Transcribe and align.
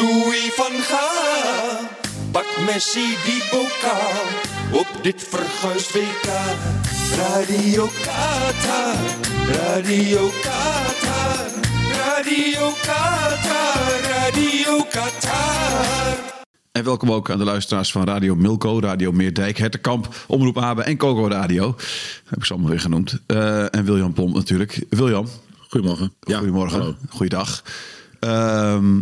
Louis 0.00 0.52
van 0.54 0.72
Gaal. 0.72 1.88
Pak 2.30 2.46
Messi 2.66 3.16
die 3.24 3.42
bokaal 3.50 4.24
op 4.80 4.86
dit 5.02 5.26
verguisd 5.28 5.92
WK. 5.92 6.28
Radio 7.16 7.88
Qatar, 8.04 8.94
Radio 9.52 10.30
Qatar, 10.42 11.46
Radio 11.96 12.70
Qatar, 12.82 14.00
Radio 14.02 14.84
Qatar. 14.90 16.18
En 16.72 16.84
welkom 16.84 17.12
ook 17.12 17.30
aan 17.30 17.38
de 17.38 17.44
luisteraars 17.44 17.92
van 17.92 18.04
Radio 18.04 18.34
Milko, 18.34 18.80
Radio 18.80 19.12
Meerdijk, 19.12 19.58
Hertenkamp, 19.58 20.24
Omroep 20.26 20.58
Abe 20.58 20.82
en 20.82 20.96
Coco 20.96 21.26
Radio. 21.28 21.74
heb 22.24 22.38
ik 22.38 22.44
ze 22.44 22.52
allemaal 22.52 22.70
weer 22.70 22.80
genoemd. 22.80 23.18
Eh, 23.26 23.74
en 23.74 23.84
William 23.84 24.12
Pomp 24.12 24.34
natuurlijk. 24.34 24.84
William. 24.90 25.26
Goedemorgen. 25.68 26.12
Ja, 26.20 26.36
Goedemorgen. 26.38 26.78
hallo. 26.80 26.94
Goeiedag. 27.08 27.62
Ehm, 28.20 29.00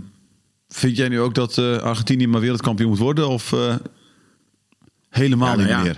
vind 0.79 0.97
jij 0.97 1.09
nu 1.09 1.21
ook 1.21 1.35
dat 1.35 1.59
eh, 1.59 1.77
Argentinië 1.79 2.27
maar 2.27 2.41
wereldkampioen 2.41 2.89
moet 2.89 2.99
worden? 2.99 3.29
Of 3.29 3.53
eh, 3.53 3.75
helemaal 5.11 5.49
Ja, 5.49 5.55
nou 5.57 5.67
niet 5.69 5.77
ja. 5.77 5.83
meer? 5.83 5.97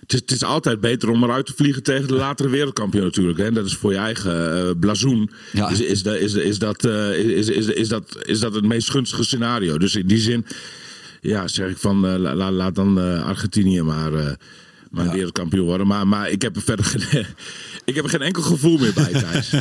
Het 0.00 0.12
is, 0.12 0.20
het 0.20 0.30
is 0.30 0.44
altijd 0.44 0.80
beter 0.80 1.08
om 1.10 1.24
eruit 1.24 1.46
te 1.46 1.52
vliegen 1.56 1.82
tegen 1.82 2.08
de 2.08 2.14
latere 2.14 2.48
wereldkampioen 2.48 3.04
natuurlijk. 3.04 3.38
Hè. 3.38 3.52
Dat 3.52 3.66
is 3.66 3.74
voor 3.74 3.92
je 3.92 3.98
eigen 3.98 4.56
eh 4.68 4.70
blazoen. 4.80 5.30
Ja. 5.52 5.68
Is, 5.68 5.80
is, 5.80 6.02
is, 6.02 6.34
is, 6.34 6.58
dat, 6.58 6.84
is, 6.84 7.48
is, 7.48 7.66
is, 7.66 7.88
dat, 7.88 8.18
is 8.24 8.40
dat 8.40 8.54
het 8.54 8.64
meest 8.64 8.90
gunstige 8.90 9.24
scenario. 9.24 9.78
Dus 9.78 9.96
in 9.96 10.06
die 10.06 10.18
zin 10.18 10.46
ja, 11.20 11.48
zeg 11.48 11.70
ik 11.70 11.76
van 11.76 12.18
la- 12.18 12.34
la- 12.34 12.52
laat 12.52 12.74
dan 12.74 12.98
Argentinië 13.24 13.82
maar, 13.82 14.36
maar 14.90 15.10
wereldkampioen 15.12 15.66
worden. 15.66 15.86
Maar, 15.86 16.06
maar 16.08 16.30
ik 16.30 16.42
heb 16.42 16.56
er 16.56 16.62
verder 16.62 17.26
ik 17.88 17.94
heb 17.94 18.04
er 18.04 18.10
geen 18.10 18.22
enkel 18.22 18.42
gevoel 18.42 18.78
meer 18.78 18.92
bij, 18.94 19.12
Thijs. 19.12 19.50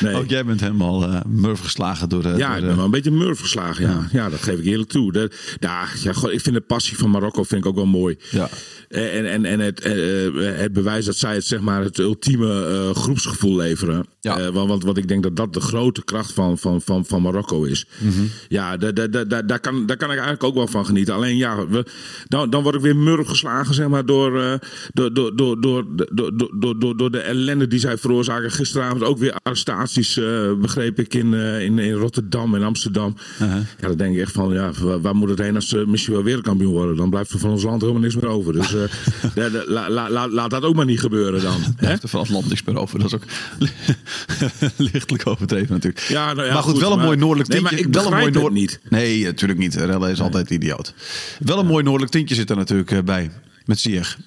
Nee. 0.00 0.14
Ook 0.14 0.28
jij 0.28 0.44
bent 0.44 0.60
helemaal 0.60 1.02
eh 1.04 1.20
murf 1.26 1.60
geslagen 1.60 2.08
door... 2.08 2.24
eh, 2.24 2.36
Ja, 2.36 2.48
door, 2.48 2.56
ik 2.56 2.60
eh, 2.62 2.66
ben 2.66 2.76
wel 2.76 2.84
een 2.84 2.90
beetje 2.90 3.10
murf 3.10 3.40
geslagen. 3.40 3.84
Ja. 3.88 4.08
Ja. 4.12 4.28
dat 4.28 4.42
geef 4.42 4.58
ik 4.58 4.64
eerlijk 4.64 4.88
toe. 4.90 5.12
De, 5.12 5.30
ja, 5.60 5.84
ja, 6.02 6.12
god, 6.12 6.30
ik 6.30 6.40
vind 6.40 6.54
de 6.54 6.60
passie 6.60 6.96
van 6.96 7.10
Marokko 7.10 7.42
vind 7.42 7.60
ik 7.60 7.66
ook 7.70 7.74
wel 7.74 7.86
mooi. 7.86 8.16
Ja. 8.30 8.48
En, 8.88 9.30
en, 9.30 9.44
en 9.44 9.60
het, 9.60 9.80
eh, 9.80 10.26
eh, 10.26 10.58
het 10.58 10.72
bewijs 10.72 11.04
dat 11.04 11.16
zij 11.16 11.34
het, 11.34 11.44
zeg 11.46 11.60
maar, 11.60 11.82
het 11.82 11.98
ultieme 11.98 12.66
eh, 12.66 12.94
groepsgevoel 13.02 13.56
leveren. 13.56 14.06
Ja. 14.20 14.38
Eh, 14.38 14.48
want, 14.48 14.68
want, 14.68 14.84
want 14.84 14.96
ik 14.96 15.08
denk 15.08 15.22
dat 15.22 15.36
dat 15.36 15.52
de 15.52 15.60
grote 15.60 16.04
kracht 16.04 16.32
van, 16.32 16.58
van, 16.58 16.80
van, 16.82 17.04
van 17.06 17.22
Marokko 17.22 17.62
is. 17.64 17.86
Mhm. 17.98 18.22
Ja, 18.48 18.76
daar, 18.76 18.94
daar, 18.94 19.10
daar, 19.28 19.46
daar, 19.46 19.60
kan, 19.60 19.86
daar 19.86 19.96
kan 19.96 20.08
ik 20.08 20.14
eigenlijk 20.14 20.44
ook 20.44 20.54
wel 20.54 20.66
van 20.66 20.86
genieten. 20.86 21.14
Alleen 21.14 21.36
ja, 21.36 21.66
we, 21.66 21.86
dan, 22.28 22.50
dan 22.50 22.62
word 22.62 22.74
ik 22.74 22.80
weer 22.80 22.96
murf 22.96 23.26
geslagen 23.28 23.74
zeg 23.74 23.88
maar, 23.88 24.06
door, 24.06 24.42
eh, 24.42 24.54
door, 24.92 25.14
door, 25.14 25.36
door, 25.36 25.60
door, 25.60 25.84
door, 25.96 26.36
door, 26.36 26.50
door, 26.60 26.78
door, 26.78 26.96
door 26.96 27.10
de 27.10 27.23
ellende 27.24 27.66
die 27.68 27.78
zij 27.78 27.98
veroorzaken. 27.98 28.50
Gisteravond 28.50 29.02
ook 29.02 29.18
weer 29.18 29.34
arrestaties, 29.42 30.16
eh, 30.16 30.52
begreep 30.60 30.98
ik, 30.98 31.14
in, 31.14 31.34
eh, 31.34 31.60
in, 31.62 31.78
in 31.78 31.92
Rotterdam 31.92 32.54
en 32.54 32.62
Amsterdam. 32.62 33.16
Ja, 33.38 33.88
dan 33.88 33.96
denk 33.96 34.14
ik 34.14 34.20
echt 34.20 34.32
van, 34.32 34.52
ja, 34.52 34.70
waar, 34.80 35.00
waar 35.00 35.14
moet 35.16 35.28
het 35.28 35.38
heen 35.38 35.54
als 35.54 35.68
ze 35.68 35.84
misschien 35.86 36.14
wel 36.14 36.22
wereldkampioen 36.22 36.72
worden? 36.72 36.96
Dan 36.96 37.10
blijft 37.10 37.30
er 37.30 37.38
van 37.38 37.50
ons 37.50 37.62
land 37.62 37.80
helemaal 37.80 38.02
niks 38.02 38.14
meer 38.14 38.26
over. 38.28 38.52
Dus 38.52 38.74
eh, 38.74 38.80
de- 39.34 39.64
la- 39.68 39.90
la- 39.90 40.10
la- 40.10 40.28
laat 40.28 40.50
dat 40.50 40.62
ook 40.62 40.74
maar 40.74 40.84
niet 40.84 41.00
gebeuren 41.00 41.42
dan. 41.42 41.60
Blijft 41.76 42.02
er 42.02 42.08
van 42.08 42.20
het 42.20 42.30
land 42.30 42.48
niks 42.48 42.62
meer 42.64 42.78
over. 42.78 42.98
Dat 42.98 43.06
is 43.06 43.14
ook 43.14 43.24
lichtelijk 44.92 45.26
overdreven 45.26 45.72
natuurlijk. 45.74 46.04
Ja, 46.08 46.32
nou 46.32 46.46
ja, 46.46 46.52
maar 46.54 46.62
goed, 46.62 46.72
goed, 46.72 46.80
wel 46.80 46.92
een 46.92 46.98
mooi 47.04 47.16
noordelijk 47.16 47.48
Nee, 47.48 47.58
tintje. 47.58 47.76
maar 47.76 47.86
ik 47.86 47.94
wel 47.94 48.06
een 48.12 48.18
mooi 48.18 48.30
noord... 48.30 48.52
niet. 48.52 48.80
Nee, 48.88 49.24
natuurlijk 49.24 49.58
niet. 49.60 49.74
Relle 49.74 50.10
is 50.10 50.20
altijd 50.20 50.50
idioot. 50.50 50.94
Wel 51.38 51.58
een 51.58 51.66
mooi 51.66 51.84
noordelijk 51.84 52.12
tintje 52.12 52.34
zit 52.34 52.50
er 52.50 52.56
natuurlijk 52.56 52.90
eh, 52.90 53.02
bij. 53.02 53.30
Met 53.64 53.78
Ziyech. 53.78 54.18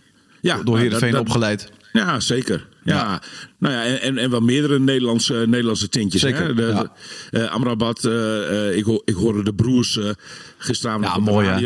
Ja, 0.41 0.55
Door 0.55 0.63
nou, 0.65 0.77
Heerenveen 0.79 1.11
dat- 1.11 1.19
dat- 1.19 1.27
opgeleid. 1.27 1.71
Ja, 1.93 2.19
zeker. 2.19 2.67
Ja. 2.95 3.21
Nou 3.59 3.73
ja, 3.73 3.83
en, 3.97 4.17
en, 4.17 4.29
wel 4.29 4.39
meerdere 4.39 4.79
Nederlandse, 4.79 5.33
Nederlandse 5.33 5.89
tintjes. 5.89 6.21
Zeker, 6.21 6.45
Hè? 6.47 6.53
De, 6.53 6.61
ja. 6.65 6.91
de- 7.31 7.39
eh, 7.39 7.51
Amrabat, 7.51 8.05
eh, 8.05 8.67
eh, 8.69 8.77
ik, 8.77 8.83
ho- 8.83 9.01
ik 9.05 9.13
hoorde 9.15 9.43
de 9.43 9.53
broers 9.53 9.97
eh, 9.97 10.09
gisteravond 10.57 11.05
Ja, 11.05 11.15
op 11.15 11.25
de 11.25 11.31
mooi, 11.31 11.47
hè? 11.47 11.59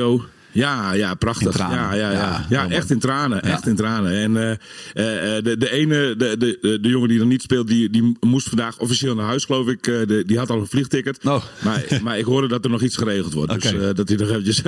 Ja, 0.52 0.94
ja, 0.94 1.14
prachtig. 1.14 1.58
Ja, 1.58 1.94
ja, 1.94 2.12
ja. 2.12 2.46
Ja, 2.50 2.70
echt 2.70 2.90
in 2.90 3.00
tranen. 3.00 3.42
Echt 3.42 3.68
in 3.68 3.76
tranen. 3.76 4.12
En 4.12 4.38
eh, 4.38 4.52
eh, 4.94 5.38
eh, 5.38 5.44
de, 5.44 5.58
de 5.58 5.72
ene, 5.72 6.16
de, 6.18 6.38
de, 6.38 6.80
de, 6.82 6.90
jongen 6.90 7.10
die 7.10 7.20
er 7.20 7.26
niet 7.26 7.42
speelt, 7.42 7.68
die, 7.68 7.90
die 7.90 8.18
moest 8.20 8.48
vandaag 8.48 8.80
officieel 8.80 9.16
naar 9.16 9.26
huis, 9.26 9.46
geloof 9.46 9.68
ik. 9.68 9.84
De, 9.84 10.24
die 10.26 10.38
had 10.38 10.50
al 10.50 10.60
een 10.60 10.68
vliegticket. 10.68 11.20
Oh. 11.26 11.44
Maar, 11.64 11.84
maar 12.04 12.18
ik 12.18 12.26
hoorde 12.26 12.48
dat 12.48 12.64
er 12.66 12.72
nog 12.72 12.82
iets 12.82 12.98
geregeld 12.98 13.34
wordt. 13.34 13.62
Dus 13.62 13.96
dat 13.96 14.08
hij 14.10 14.18
nog 14.18 14.30
eventjes, 14.30 14.62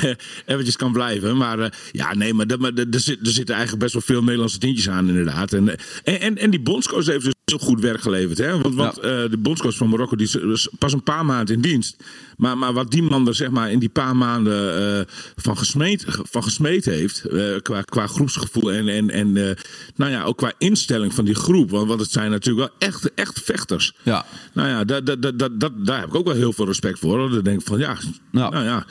eventjes 0.46 0.76
kan 0.76 0.92
blijven. 0.92 1.36
Maar 1.36 1.78
ja, 1.92 2.14
nee, 2.14 2.34
maar, 2.34 2.46
dat, 2.46 2.58
maar 2.58 2.72
er, 2.74 3.00
zit- 3.00 3.26
er 3.26 3.32
zitten 3.32 3.54
eigenlijk 3.54 3.82
best 3.82 3.92
wel 3.92 4.02
veel 4.02 4.22
Nederlandse 4.22 4.58
tintjes 4.58 4.88
aan, 4.88 5.08
inderdaad. 5.08 5.52
En, 5.52 5.68
en, 6.04 6.20
en, 6.20 6.38
en 6.38 6.50
die 6.50 6.60
bondscoach 6.60 7.06
heeft 7.06 7.24
dus 7.24 7.33
heel 7.44 7.58
goed 7.58 7.80
werk 7.80 8.00
geleverd. 8.00 8.38
Hè? 8.38 8.60
Want, 8.60 8.74
want 8.74 8.96
Ja. 8.96 9.02
eh, 9.02 9.30
de 9.30 9.36
bondscoach 9.38 9.76
van 9.76 9.88
Marokko 9.88 10.16
die 10.16 10.26
is 10.26 10.34
is 10.34 10.68
pas 10.78 10.92
een 10.92 11.02
paar 11.02 11.24
maanden 11.24 11.54
in 11.54 11.60
dienst. 11.60 11.96
Maar, 12.36 12.58
maar 12.58 12.72
wat 12.72 12.90
die 12.90 13.02
man 13.02 13.28
er 13.28 13.34
zeg 13.34 13.50
maar, 13.50 13.70
in 13.70 13.78
die 13.78 13.88
paar 13.88 14.16
maanden 14.16 14.98
eh, 14.98 15.14
van, 15.36 15.58
gesmeed, 15.58 16.04
van 16.08 16.42
gesmeed 16.42 16.84
heeft, 16.84 17.24
eh, 17.24 17.44
qua, 17.62 17.82
qua 17.82 18.06
groepsgevoel 18.06 18.72
en, 18.72 18.88
en, 18.88 19.10
en 19.10 19.36
eh, 19.48 19.56
nou 19.96 20.10
ja, 20.10 20.22
ook 20.24 20.36
qua 20.36 20.52
instelling 20.58 21.14
van 21.14 21.24
die 21.24 21.34
groep. 21.34 21.70
Want, 21.70 21.88
want 21.88 22.00
het 22.00 22.10
zijn 22.10 22.30
natuurlijk 22.30 22.68
wel 22.68 22.88
echt, 22.88 23.14
echt 23.14 23.40
vechters. 23.44 23.92
Ja. 24.02 24.26
Nou 24.52 24.68
ja, 24.68 24.84
dat, 24.84 25.06
dat, 25.06 25.38
dat, 25.38 25.60
dat, 25.60 25.72
daar 25.86 26.00
heb 26.00 26.08
ik 26.08 26.14
ook 26.14 26.26
wel 26.26 26.34
heel 26.36 26.52
veel 26.52 26.66
respect 26.66 26.98
voor. 26.98 27.18
hoor. 27.18 27.30
Dan 27.30 27.42
denk 27.42 27.60
ik 27.60 27.66
van 27.66 27.78
ja, 27.78 27.96
nou 28.32 28.64
ja. 28.64 28.86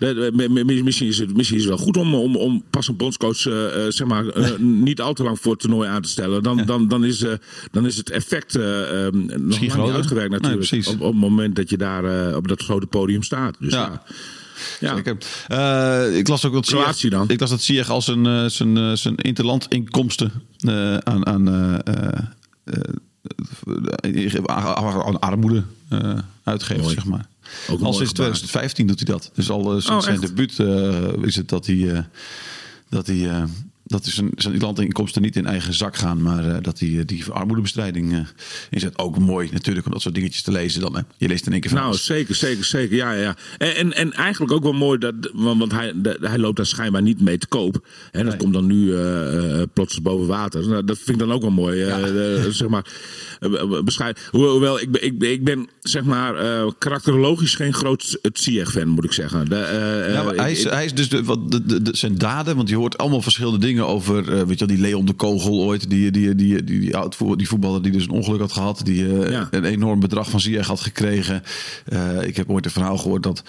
Mi- 0.00 0.64
mi- 0.64 0.82
Misschien 0.82 1.08
is, 1.08 1.18
het, 1.18 1.36
misschien 1.36 1.58
is 1.58 1.64
het 1.64 1.74
wel 1.74 1.84
goed 1.84 1.96
om, 1.96 2.14
om, 2.14 2.36
om 2.36 2.62
pas 2.70 2.88
een 2.88 2.96
bondscoach 2.96 3.46
eh, 3.46 3.86
eh, 3.86 3.92
zeg 3.92 4.06
maar, 4.06 4.26
eh, 4.28 4.56
niet 4.58 5.00
al 5.00 5.12
te 5.14 5.22
lang 5.22 5.40
voor 5.40 5.52
het 5.52 5.60
toernooi 5.60 5.88
aan 5.88 6.02
te 6.02 6.08
stellen. 6.08 6.42
Dan, 6.42 6.64
dan, 6.66 6.88
dan, 6.88 7.04
is, 7.04 7.22
eh, 7.22 7.32
dan 7.70 7.86
is 7.86 7.96
het 7.96 8.10
effect 8.10 8.54
eh, 8.54 9.06
eh, 9.06 9.12
nog 9.38 9.60
niet 9.60 9.72
uitgewerkt 9.72 10.30
natuurlijk. 10.30 10.86
op, 10.88 11.00
op 11.00 11.12
het 11.12 11.20
moment 11.20 11.56
dat 11.56 11.70
je 11.70 11.76
daar 11.76 12.28
eh, 12.28 12.36
op 12.36 12.48
dat 12.48 12.62
grote 12.62 12.86
podium 12.86 13.22
staat. 13.22 13.56
Dus 13.58 13.72
Ja. 13.72 14.02
ja. 14.80 14.94
Zeker. 14.94 15.16
Eh, 15.48 16.18
ik 16.18 16.28
las 16.28 16.44
ook 16.44 16.52
dat 16.52 16.66
Kroatië 16.66 17.08
dan? 17.08 17.28
Ik 17.28 17.40
las 17.40 17.50
dat 17.50 17.62
Ziyech 17.62 17.90
als 17.90 18.04
zijn, 18.04 18.26
eh, 18.26 18.44
zijn, 18.46 18.76
eh, 18.76 18.92
zijn 18.92 19.16
interlandinkomsten 19.16 20.32
eh, 20.58 20.96
aan, 20.96 21.26
aan, 21.26 21.48
eh, 21.48 21.74
eh, 21.94 22.18
eh, 22.64 24.44
aan 25.04 25.20
armoede 25.20 25.62
eh, 25.88 26.18
uitgeeft, 26.44 26.80
Mooi. 26.82 26.94
zeg 26.94 27.04
maar. 27.04 27.28
Ook 27.70 27.80
al 27.80 27.92
sinds 27.92 28.10
gebaar. 28.10 28.26
2015 28.32 28.86
doet 28.86 29.00
hij 29.06 29.14
dat. 29.14 29.30
Dus 29.34 29.50
al 29.50 29.64
eh, 29.64 29.70
sinds 29.72 29.90
Oh, 29.90 30.00
zijn 30.00 30.20
debuut 30.20 30.58
eh, 30.58 31.24
is 31.26 31.36
het 31.36 31.48
dat 31.48 31.66
hij, 31.66 31.92
eh, 31.94 32.02
dat 32.88 33.06
hij 33.06 33.28
eh, 33.30 33.42
dat 33.90 34.06
is 34.06 34.14
zijn, 34.14 34.30
zijn 34.36 34.58
landinkomsten 34.58 35.22
niet 35.22 35.36
in 35.36 35.46
eigen 35.46 35.74
zak 35.74 35.96
gaan, 35.96 36.22
maar 36.22 36.44
eh, 36.48 36.56
dat 36.62 36.78
hij 36.78 36.88
eh, 36.98 37.06
die 37.06 37.24
armoedebestrijding 37.30 38.12
eh 38.12 38.18
inzet. 38.70 38.98
Ook 38.98 39.18
mooi 39.18 39.48
natuurlijk 39.52 39.86
om 39.86 39.92
dat 39.92 40.02
soort 40.02 40.14
dingetjes 40.14 40.42
te 40.42 40.50
lezen 40.52 40.80
dan. 40.80 40.96
Hè. 40.96 41.00
Je 41.16 41.28
leest 41.28 41.46
in 41.46 41.52
één 41.52 41.60
keer 41.60 41.70
van 41.70 41.80
Nou, 41.80 41.94
zeker, 41.96 42.34
zeker, 42.34 42.64
zeker. 42.64 42.96
Ja, 42.96 43.12
ja. 43.12 43.36
En, 43.58 43.74
en, 43.76 43.92
en 43.92 44.12
eigenlijk 44.12 44.52
ook 44.52 44.62
wel 44.62 44.72
mooi, 44.72 44.98
dat, 44.98 45.14
want, 45.32 45.58
want 45.58 45.72
hij, 45.72 45.92
de- 45.96 46.18
hij 46.20 46.38
loopt 46.38 46.56
daar 46.56 46.66
schijnbaar 46.66 47.02
niet 47.02 47.20
mee 47.20 47.38
te 47.38 47.46
koop. 47.46 47.86
En 48.10 48.24
dat 48.26 48.36
komt 48.36 48.52
dan 48.52 48.66
nu 48.66 48.94
plots 49.72 50.02
boven 50.02 50.26
water. 50.26 50.68
Nou, 50.68 50.84
dat 50.84 50.96
vind 50.96 51.08
ik 51.08 51.18
dan 51.18 51.32
ook 51.32 51.40
wel 51.42 51.50
mooi. 51.50 51.84
zeg 52.50 52.68
maar, 52.68 52.84
bescheiden. 53.84 54.22
Hoewel, 54.30 54.80
ik, 54.80 54.90
ben- 54.92 55.04
ik, 55.04 55.18
ben- 55.18 55.32
ik 55.32 55.44
ben, 55.44 55.68
zeg 55.80 56.04
maar, 56.04 56.34
karakterologisch 56.78 57.54
geen 57.54 57.74
groot 57.74 58.18
Ziyech-fan, 58.32 58.88
moet 58.88 59.04
ik 59.04 59.12
zeggen. 59.12 59.48
De, 59.48 59.56
Ja, 60.12 60.34
hij, 60.34 60.50
ik- 60.50 60.56
is, 60.56 60.64
hij 60.64 60.84
is 60.84 60.94
dus 60.94 61.08
de, 61.08 61.24
wat, 61.24 61.50
de, 61.52 61.82
de- 61.82 61.96
zijn 61.96 62.18
daden, 62.18 62.56
want 62.56 62.68
je 62.68 62.76
hoort 62.76 62.98
allemaal 62.98 63.22
verschillende 63.22 63.58
dingen 63.58 63.79
dingen 63.80 63.94
over, 63.94 64.18
eh, 64.32 64.42
weet 64.46 64.58
je 64.58 64.66
wel, 64.66 64.76
die 64.76 64.84
Leon 64.86 65.04
de 65.04 65.12
Kogel 65.12 65.60
ooit, 65.60 65.90
die, 65.90 66.10
die, 66.10 66.34
die, 66.34 66.64
die, 66.64 66.80
die, 66.80 66.96
oud 66.96 67.16
voetbal- 67.16 67.36
die 67.36 67.48
voetballer 67.48 67.82
die 67.82 67.92
dus 67.92 68.02
een 68.04 68.10
ongeluk 68.10 68.40
had 68.40 68.52
gehad, 68.52 68.80
die 68.84 69.06
eh, 69.22 69.30
Ja. 69.30 69.48
een 69.50 69.64
enorm 69.64 70.00
bedrag 70.00 70.30
van 70.30 70.40
Ziyech 70.40 70.66
had 70.66 70.80
gekregen. 70.80 71.42
Eh, 71.84 72.22
ik 72.22 72.36
heb 72.36 72.50
ooit 72.50 72.64
een 72.64 72.70
verhaal 72.70 72.98
gehoord 72.98 73.22
dat 73.22 73.42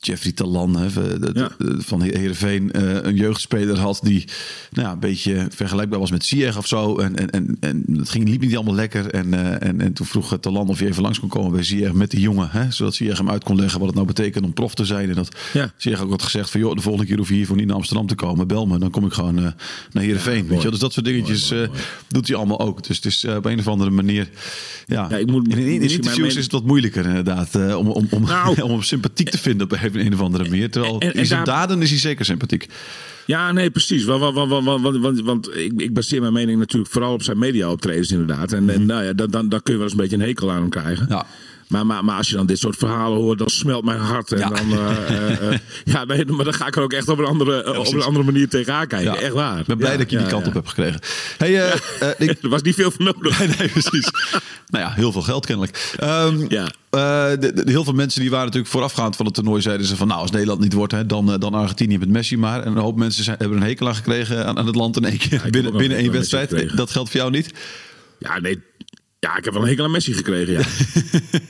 Jeffrey 0.00 0.32
Talan 0.32 0.76
hè, 0.76 1.18
de- 1.18 1.30
Ja. 1.34 1.50
de- 1.58 1.76
van 1.78 2.02
Heerenveen 2.02 2.72
eh 2.72 2.82
een 3.02 3.16
jeugdspeler 3.16 3.78
had 3.78 4.00
die 4.02 4.24
nou 4.70 4.86
ja, 4.86 4.92
een 4.92 4.98
beetje 5.00 5.46
vergelijkbaar 5.54 5.98
was 5.98 6.10
met 6.10 6.24
Ziyech 6.24 6.56
of 6.58 6.66
zo. 6.66 6.96
En, 6.98 7.16
en, 7.16 7.30
en, 7.30 7.56
en 7.60 7.84
het 7.98 8.08
ging, 8.08 8.28
liep 8.28 8.40
niet 8.40 8.56
allemaal 8.56 8.74
lekker. 8.74 9.10
En, 9.10 9.34
eh, 9.34 9.68
en, 9.68 9.80
en 9.80 9.92
toen 9.92 10.06
vroeg 10.06 10.38
Talan 10.40 10.68
of 10.68 10.78
hij 10.78 10.88
even 10.88 11.02
langs 11.02 11.20
kon 11.20 11.28
komen 11.28 11.52
bij 11.52 11.62
Ziyech 11.62 11.92
met 11.92 12.10
die 12.10 12.20
jongen. 12.20 12.48
Hè, 12.50 12.70
zodat 12.70 12.94
Ziyech 12.94 13.18
hem 13.18 13.30
uit 13.30 13.44
kon 13.44 13.56
leggen 13.56 13.78
wat 13.78 13.86
het 13.86 13.96
nou 13.96 14.06
betekent 14.06 14.44
om 14.44 14.52
prof 14.52 14.74
te 14.74 14.84
zijn. 14.84 15.08
En 15.08 15.14
dat 15.14 15.36
Ja. 15.52 15.72
Ziyech 15.76 16.00
ook 16.02 16.10
had 16.10 16.22
gezegd 16.22 16.50
van 16.50 16.60
joh, 16.60 16.74
de 16.74 16.80
volgende 16.82 17.06
keer 17.08 17.16
hoef 17.18 17.28
je 17.28 17.34
hiervoor 17.34 17.56
niet 17.56 17.66
naar 17.66 17.76
Amsterdam 17.76 18.06
te 18.06 18.14
komen. 18.14 18.46
Bel 18.46 18.66
me, 18.66 18.78
dan 18.78 18.90
kom 18.90 19.06
ik 19.06 19.12
gewoon 19.12 19.36
eh, 19.38 19.42
naar 19.92 20.02
Heerenveen. 20.02 20.46
weet 20.46 20.62
je. 20.62 20.70
Dus 20.70 20.78
dat 20.78 20.92
soort 20.92 21.06
dingetjes 21.06 21.50
eh, 21.50 21.68
doet 22.08 22.28
hij 22.28 22.36
allemaal 22.36 22.60
ook. 22.60 22.86
Dus 22.86 22.96
het 22.96 23.04
is 23.06 23.24
eh, 23.24 23.36
op 23.36 23.44
een 23.44 23.58
of 23.58 23.68
andere 23.68 23.90
manier... 23.90 24.28
Ja, 24.86 25.06
Ja, 25.10 25.16
ik 25.16 25.26
moet- 25.30 25.48
in, 25.48 25.58
in, 25.58 25.82
interviews 25.82 26.36
is 26.36 26.42
het 26.42 26.52
wat 26.52 26.64
moeilijker 26.64 27.06
inderdaad. 27.06 27.54
eh, 27.54 27.76
om, 27.76 27.88
om, 27.88 28.06
om, 28.10 28.22
Nou. 28.22 28.60
om 28.62 28.70
hem 28.70 28.82
sympathiek 28.82 29.28
te 29.30 29.38
vinden 29.38 29.66
op 29.66 29.72
een, 29.72 29.78
een 29.94 30.14
of 30.14 30.20
andere 30.20 30.44
manier. 30.44 30.70
Terwijl 30.70 30.98
En- 31.00 31.12
en 31.12 31.18
in 31.18 31.26
zijn 31.26 31.44
daar- 31.44 31.54
daden 31.56 31.82
is 31.82 31.90
hij 31.90 31.98
zeker 31.98 32.24
sympathiek. 32.24 32.66
Ja, 33.26 33.52
nee, 33.52 33.70
precies. 33.70 34.04
Want, 34.04 34.20
want, 34.20 34.34
want, 34.48 34.64
want, 34.64 34.80
want, 34.82 34.96
want, 34.98 35.20
want 35.20 35.56
ik, 35.56 35.72
ik 35.76 35.94
baseer 35.94 36.20
mijn 36.20 36.32
mening 36.32 36.58
natuurlijk 36.58 36.92
vooral 36.92 37.12
op 37.12 37.22
zijn 37.22 37.38
media-optredens 37.38 38.10
inderdaad. 38.10 38.52
En, 38.52 38.70
en 38.70 38.86
nou 38.86 39.04
ja, 39.04 39.12
dan, 39.12 39.30
dan, 39.30 39.48
dan 39.48 39.62
kun 39.62 39.72
je 39.72 39.78
wel 39.78 39.88
eens 39.88 39.96
een 39.96 40.02
beetje 40.02 40.16
een 40.16 40.28
hekel 40.28 40.50
aan 40.50 40.60
hem 40.60 40.68
krijgen. 40.68 41.06
Ja. 41.08 41.26
Maar, 41.68 41.86
maar, 41.86 42.04
maar 42.04 42.16
als 42.16 42.28
je 42.28 42.36
dan 42.36 42.46
dit 42.46 42.58
soort 42.58 42.76
verhalen 42.76 43.18
hoort, 43.18 43.38
dan 43.38 43.48
smelt 43.48 43.84
mijn 43.84 43.98
hart. 44.00 44.32
En 44.32 44.38
Ja. 44.38 44.48
dan, 44.48 44.72
eh, 44.72 45.08
eh, 45.08 45.52
eh, 45.52 45.58
ja, 45.94 46.04
nee, 46.04 46.24
maar 46.24 46.44
dan 46.44 46.54
ga 46.54 46.66
ik 46.66 46.76
er 46.76 46.82
ook 46.82 46.92
echt 46.92 47.08
op 47.08 47.18
een 47.18 47.24
andere, 47.24 47.78
op 47.78 47.92
een 47.92 48.02
andere 48.02 48.24
manier 48.24 48.48
tegenaan 48.48 48.86
kijken. 48.86 49.18
Echt 49.18 49.32
waar. 49.32 49.58
Ik 49.58 49.66
ben 49.66 49.76
blij 49.76 49.96
dat 49.96 50.10
je 50.10 50.18
die 50.18 50.26
kant 50.26 50.46
op 50.46 50.52
hebt 50.54 50.68
gekregen. 50.68 51.00
Hey, 51.38 51.72
ik, 52.18 52.36
Er 52.42 52.48
was 52.48 52.62
niet 52.62 52.74
veel 52.74 52.90
voor 52.90 53.04
nodig. 53.04 53.38
nee, 53.38 53.48
nee, 53.58 53.68
precies. 53.68 54.10
nou 54.70 54.84
ja, 54.84 54.90
heel 54.92 55.12
veel 55.12 55.22
geld 55.22 55.46
kennelijk. 55.46 55.94
Ehm, 55.98 56.44
Ja. 56.48 56.64
de- 57.36 57.52
de- 57.54 57.62
heel 57.70 57.84
veel 57.84 57.92
mensen 57.92 58.20
die 58.20 58.30
waren 58.30 58.44
natuurlijk 58.46 58.72
voorafgaand 58.72 59.16
van 59.16 59.26
het 59.26 59.34
toernooi 59.34 59.62
zeiden 59.62 59.86
ze 59.86 59.96
van 59.96 60.08
nou 60.08 60.20
als 60.20 60.30
Nederland 60.30 60.60
niet 60.60 60.72
wordt 60.72 60.92
hè, 60.92 61.06
dan, 61.06 61.36
dan 61.40 61.54
Argentinië 61.54 61.98
met 61.98 62.08
Messi 62.08 62.36
maar. 62.36 62.62
En 62.62 62.70
een 62.72 62.82
hoop 62.82 62.96
mensen 62.96 63.24
zijn, 63.24 63.36
hebben 63.38 63.56
een 63.56 63.62
hekel 63.62 63.88
aan 63.88 63.94
gekregen 63.94 64.46
aan, 64.46 64.58
aan 64.58 64.66
het 64.66 64.74
land 64.76 64.96
in 64.96 65.04
één 65.04 65.18
keer 65.18 65.42
binnen, 65.50 65.76
binnen 65.76 65.98
één 65.98 66.12
wedstrijd. 66.12 66.76
Dat 66.76 66.90
geldt 66.90 67.10
voor 67.10 67.20
jou 67.20 67.30
niet? 67.32 67.50
Ja, 68.18 68.38
nee. 68.40 68.60
Ja, 69.20 69.36
ik 69.36 69.44
heb 69.44 69.52
wel 69.52 69.62
een 69.62 69.68
hekel 69.68 69.84
aan 69.84 69.90
Messi 69.90 70.12
gekregen, 70.12 70.52
ja. 70.52 70.60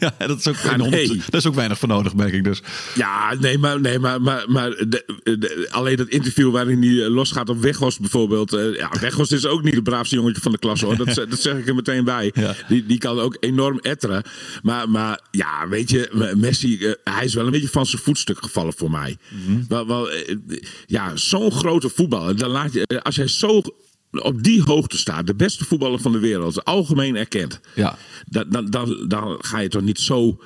ja, 0.19 0.26
dat 0.26 0.38
is, 0.38 0.49
ook 0.49 0.56
geen 0.56 0.91
nee. 0.91 1.09
dat 1.09 1.41
is 1.41 1.47
ook 1.47 1.55
weinig 1.55 1.79
voor 1.79 1.88
nodig, 1.88 2.15
merk 2.15 2.32
ik 2.32 2.44
dus. 2.44 2.62
Ja, 2.94 3.35
nee, 3.41 3.59
maar, 3.59 3.81
nee, 3.81 3.99
maar, 3.99 4.20
maar, 4.23 4.44
maar 4.50 4.70
de, 4.70 5.05
de- 5.23 5.69
alleen 5.70 5.97
dat 5.97 6.09
interview 6.09 6.50
waarin 6.50 6.82
hij 6.82 7.05
eh, 7.05 7.11
losgaat 7.11 7.49
op 7.49 7.61
Weghorst 7.61 8.00
bijvoorbeeld. 8.00 8.53
eh, 8.53 8.75
ja, 8.75 8.91
Weghorst 9.00 9.32
is 9.32 9.47
ook 9.47 9.62
niet 9.62 9.75
het 9.75 9.82
braafste 9.85 10.15
jongetje 10.15 10.43
van 10.43 10.53
de 10.53 10.59
klas 10.59 10.81
hoor. 10.81 10.97
Dat, 10.97 11.15
dat 11.31 11.41
zeg 11.41 11.56
ik 11.56 11.69
er 11.69 11.75
meteen 11.75 12.05
bij. 12.05 12.31
Ja. 12.35 12.55
Die, 12.69 12.87
die 12.87 12.99
kan 12.99 13.19
ook 13.20 13.37
enorm 13.41 13.79
etteren. 13.79 14.23
Maar, 14.62 14.91
maar 14.91 15.21
ja, 15.31 15.69
weet 15.69 15.91
je, 15.91 16.32
Messi, 16.37 16.79
eh, 16.87 17.14
hij 17.14 17.25
is 17.25 17.35
wel 17.35 17.44
een 17.47 17.53
beetje 17.53 17.69
van 17.69 17.87
zijn 17.87 18.03
voetstuk 18.03 18.38
gevallen 18.43 18.73
voor 18.76 18.91
mij. 18.91 19.17
Mhm. 19.47 19.62
wel, 19.69 19.87
wel, 19.87 20.09
ja, 20.87 21.17
zo'n 21.17 21.53
grote 21.53 21.88
voetballer. 21.88 22.37
Dan 22.37 22.50
laat 22.50 22.73
je, 22.73 23.03
als 23.03 23.17
jij 23.17 23.29
zo 23.29 23.62
op 24.10 24.43
die 24.43 24.62
hoogte 24.62 24.99
staat, 24.99 25.26
de 25.26 25.34
beste 25.34 25.64
voetballer 25.64 26.00
van 26.00 26.12
de 26.12 26.19
wereld, 26.19 26.64
algemeen 26.64 27.16
erkend. 27.16 27.60
Ja. 27.75 27.96
Dan, 28.26 28.44
dan, 28.49 28.70
dan, 28.70 29.05
dan 29.08 29.37
ga 29.40 29.58
je 29.58 29.69
toch 29.69 29.82
niet 29.82 30.00
zo. 30.00 30.38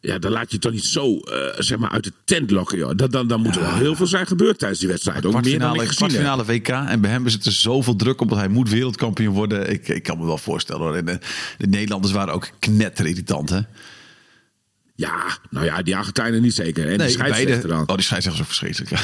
Ja, 0.00 0.18
dan 0.18 0.32
laat 0.32 0.52
je 0.52 0.58
toch 0.58 0.72
niet 0.72 0.84
zo 0.84 1.18
eh, 1.18 1.38
zeg 1.58 1.78
maar 1.78 1.90
uit 1.90 2.04
de 2.04 2.12
tent 2.24 2.50
lokken. 2.50 2.78
Joh. 2.78 2.90
Dan, 2.96 3.10
dan, 3.10 3.28
dan 3.28 3.40
moet 3.40 3.56
er 3.56 3.62
wel 3.62 3.74
heel 3.74 3.94
veel 3.94 4.06
zijn 4.06 4.26
gebeurd 4.26 4.58
tijdens 4.58 4.80
die 4.80 4.88
wedstrijd. 4.88 5.26
Ook 5.26 5.44
meer 5.44 5.58
dan 5.58 5.74
ik 5.74 5.78
Kwartfinale, 5.78 6.44
kwartfinale 6.44 6.44
WK. 6.44 6.90
En 6.90 7.00
bij 7.00 7.10
hem 7.10 7.28
zit 7.28 7.44
er 7.44 7.52
zoveel 7.52 7.96
druk 7.96 8.20
op 8.20 8.28
dat 8.28 8.38
hij 8.38 8.48
moet 8.48 8.70
wereldkampioen 8.70 9.34
worden. 9.34 9.70
Ik, 9.70 9.88
ik 9.88 10.02
kan 10.02 10.18
me 10.18 10.26
wel 10.26 10.38
voorstellen 10.38 10.82
hoor. 10.82 10.96
En 10.96 11.04
de, 11.04 11.18
de 11.58 11.66
Nederlanders 11.66 12.12
waren 12.12 12.34
ook 12.34 12.50
knetter 12.58 13.06
irritant 13.06 13.50
hè? 13.50 13.60
Ja, 14.94 15.38
nou 15.50 15.64
ja, 15.66 15.82
die 15.82 15.96
Argentijnen 15.96 16.42
niet 16.42 16.54
zeker. 16.54 16.82
En 16.82 16.88
die 16.88 16.98
Nee, 16.98 17.08
scheidsrechter 17.10 17.68
dan. 17.68 17.80
Oh, 17.88 17.94
die 17.94 18.04
scheidsrechter 18.04 18.32
is 18.32 18.40
ook 18.40 18.46
verschrikkelijk. 18.56 18.90
ja. 18.90 19.00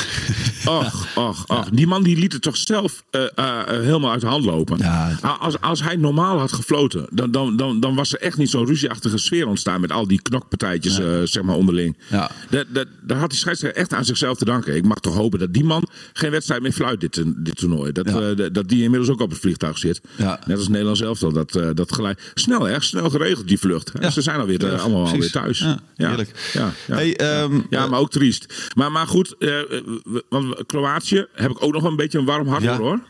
Och, 0.78 1.06
och, 1.14 1.44
och. 1.46 1.68
Die 1.72 1.86
man 1.86 2.02
die 2.02 2.16
liet 2.16 2.32
het 2.32 2.42
toch 2.42 2.56
zelf 2.56 3.02
eh, 3.10 3.22
eh, 3.22 3.28
eh, 3.60 3.66
helemaal 3.66 4.10
uit 4.10 4.20
de 4.20 4.26
hand 4.26 4.44
lopen. 4.44 4.78
Ja. 4.78 5.18
A- 5.24 5.28
Als, 5.40 5.60
als 5.60 5.82
hij 5.82 5.96
normaal 5.96 6.38
had 6.38 6.52
gefloten, 6.52 7.06
dan, 7.10 7.30
dan, 7.30 7.56
dan, 7.56 7.80
dan 7.80 7.94
was 7.94 8.12
er 8.12 8.20
echt 8.20 8.36
niet 8.36 8.50
zo'n 8.50 8.66
ruzieachtige 8.66 9.18
sfeer 9.18 9.46
ontstaan 9.46 9.80
met 9.80 9.92
al 9.92 10.06
die 10.06 10.22
knokpartijtjes 10.22 10.94
zeg 11.32 11.42
maar 11.42 11.54
onderling. 11.56 11.96
Ja. 12.08 12.30
Dat, 12.50 12.66
dat, 12.68 12.86
daar 13.02 13.18
had 13.18 13.30
die 13.30 13.38
scheidsrechter 13.38 13.80
echt 13.80 13.92
aan 13.94 14.04
zichzelf 14.04 14.38
te 14.38 14.44
danken. 14.44 14.76
Ik 14.76 14.84
mag 14.84 14.98
toch 14.98 15.14
hopen 15.14 15.38
dat 15.38 15.52
die 15.52 15.64
man 15.64 15.88
geen 16.12 16.30
wedstrijd 16.30 16.62
meer 16.62 16.72
fluit 16.72 17.00
dit, 17.00 17.22
dit 17.36 17.56
toernooi. 17.56 17.92
Dat, 17.92 18.54
dat- 18.54 18.68
die 18.68 18.82
inmiddels 18.82 19.10
ook 19.10 19.20
op 19.20 19.30
het 19.30 19.38
vliegtuig 19.40 19.78
zit. 19.78 20.00
Net 20.46 20.56
als 20.58 20.68
Nederland 20.68 20.98
zelf 20.98 21.22
al. 21.22 21.32
Dat, 21.32 21.52
dat 21.74 21.92
gelijk. 21.94 22.30
Snel 22.34 22.68
erg 22.68 22.84
snel 22.84 23.10
geregeld 23.10 23.48
die 23.48 23.58
vlucht. 23.58 23.92
Ze 24.12 24.22
zijn 24.22 24.40
alweer, 24.40 24.80
allemaal 24.80 24.98
alweer 25.04 25.12
Precies. 25.12 25.32
thuis. 25.32 25.64
Ja, 25.96 26.08
heerlijk. 26.08 26.50
Ja, 26.52 26.72
ja. 26.86 26.94
Hey, 26.94 27.16
ehm, 27.16 27.60
ja, 27.70 27.86
maar 27.86 28.00
ook 28.00 28.10
triest. 28.10 28.70
Maar, 28.74 28.92
maar 28.92 29.06
goed, 29.06 29.34
we- 29.38 30.24
want 30.28 30.66
Kroatië 30.66 31.26
heb 31.32 31.50
ik 31.50 31.62
ook 31.62 31.72
nog 31.72 31.82
een 31.84 31.96
beetje 31.96 32.18
een 32.18 32.24
warm 32.24 32.48
hart 32.48 32.64
voor 32.64 32.74
hoor. 32.74 33.00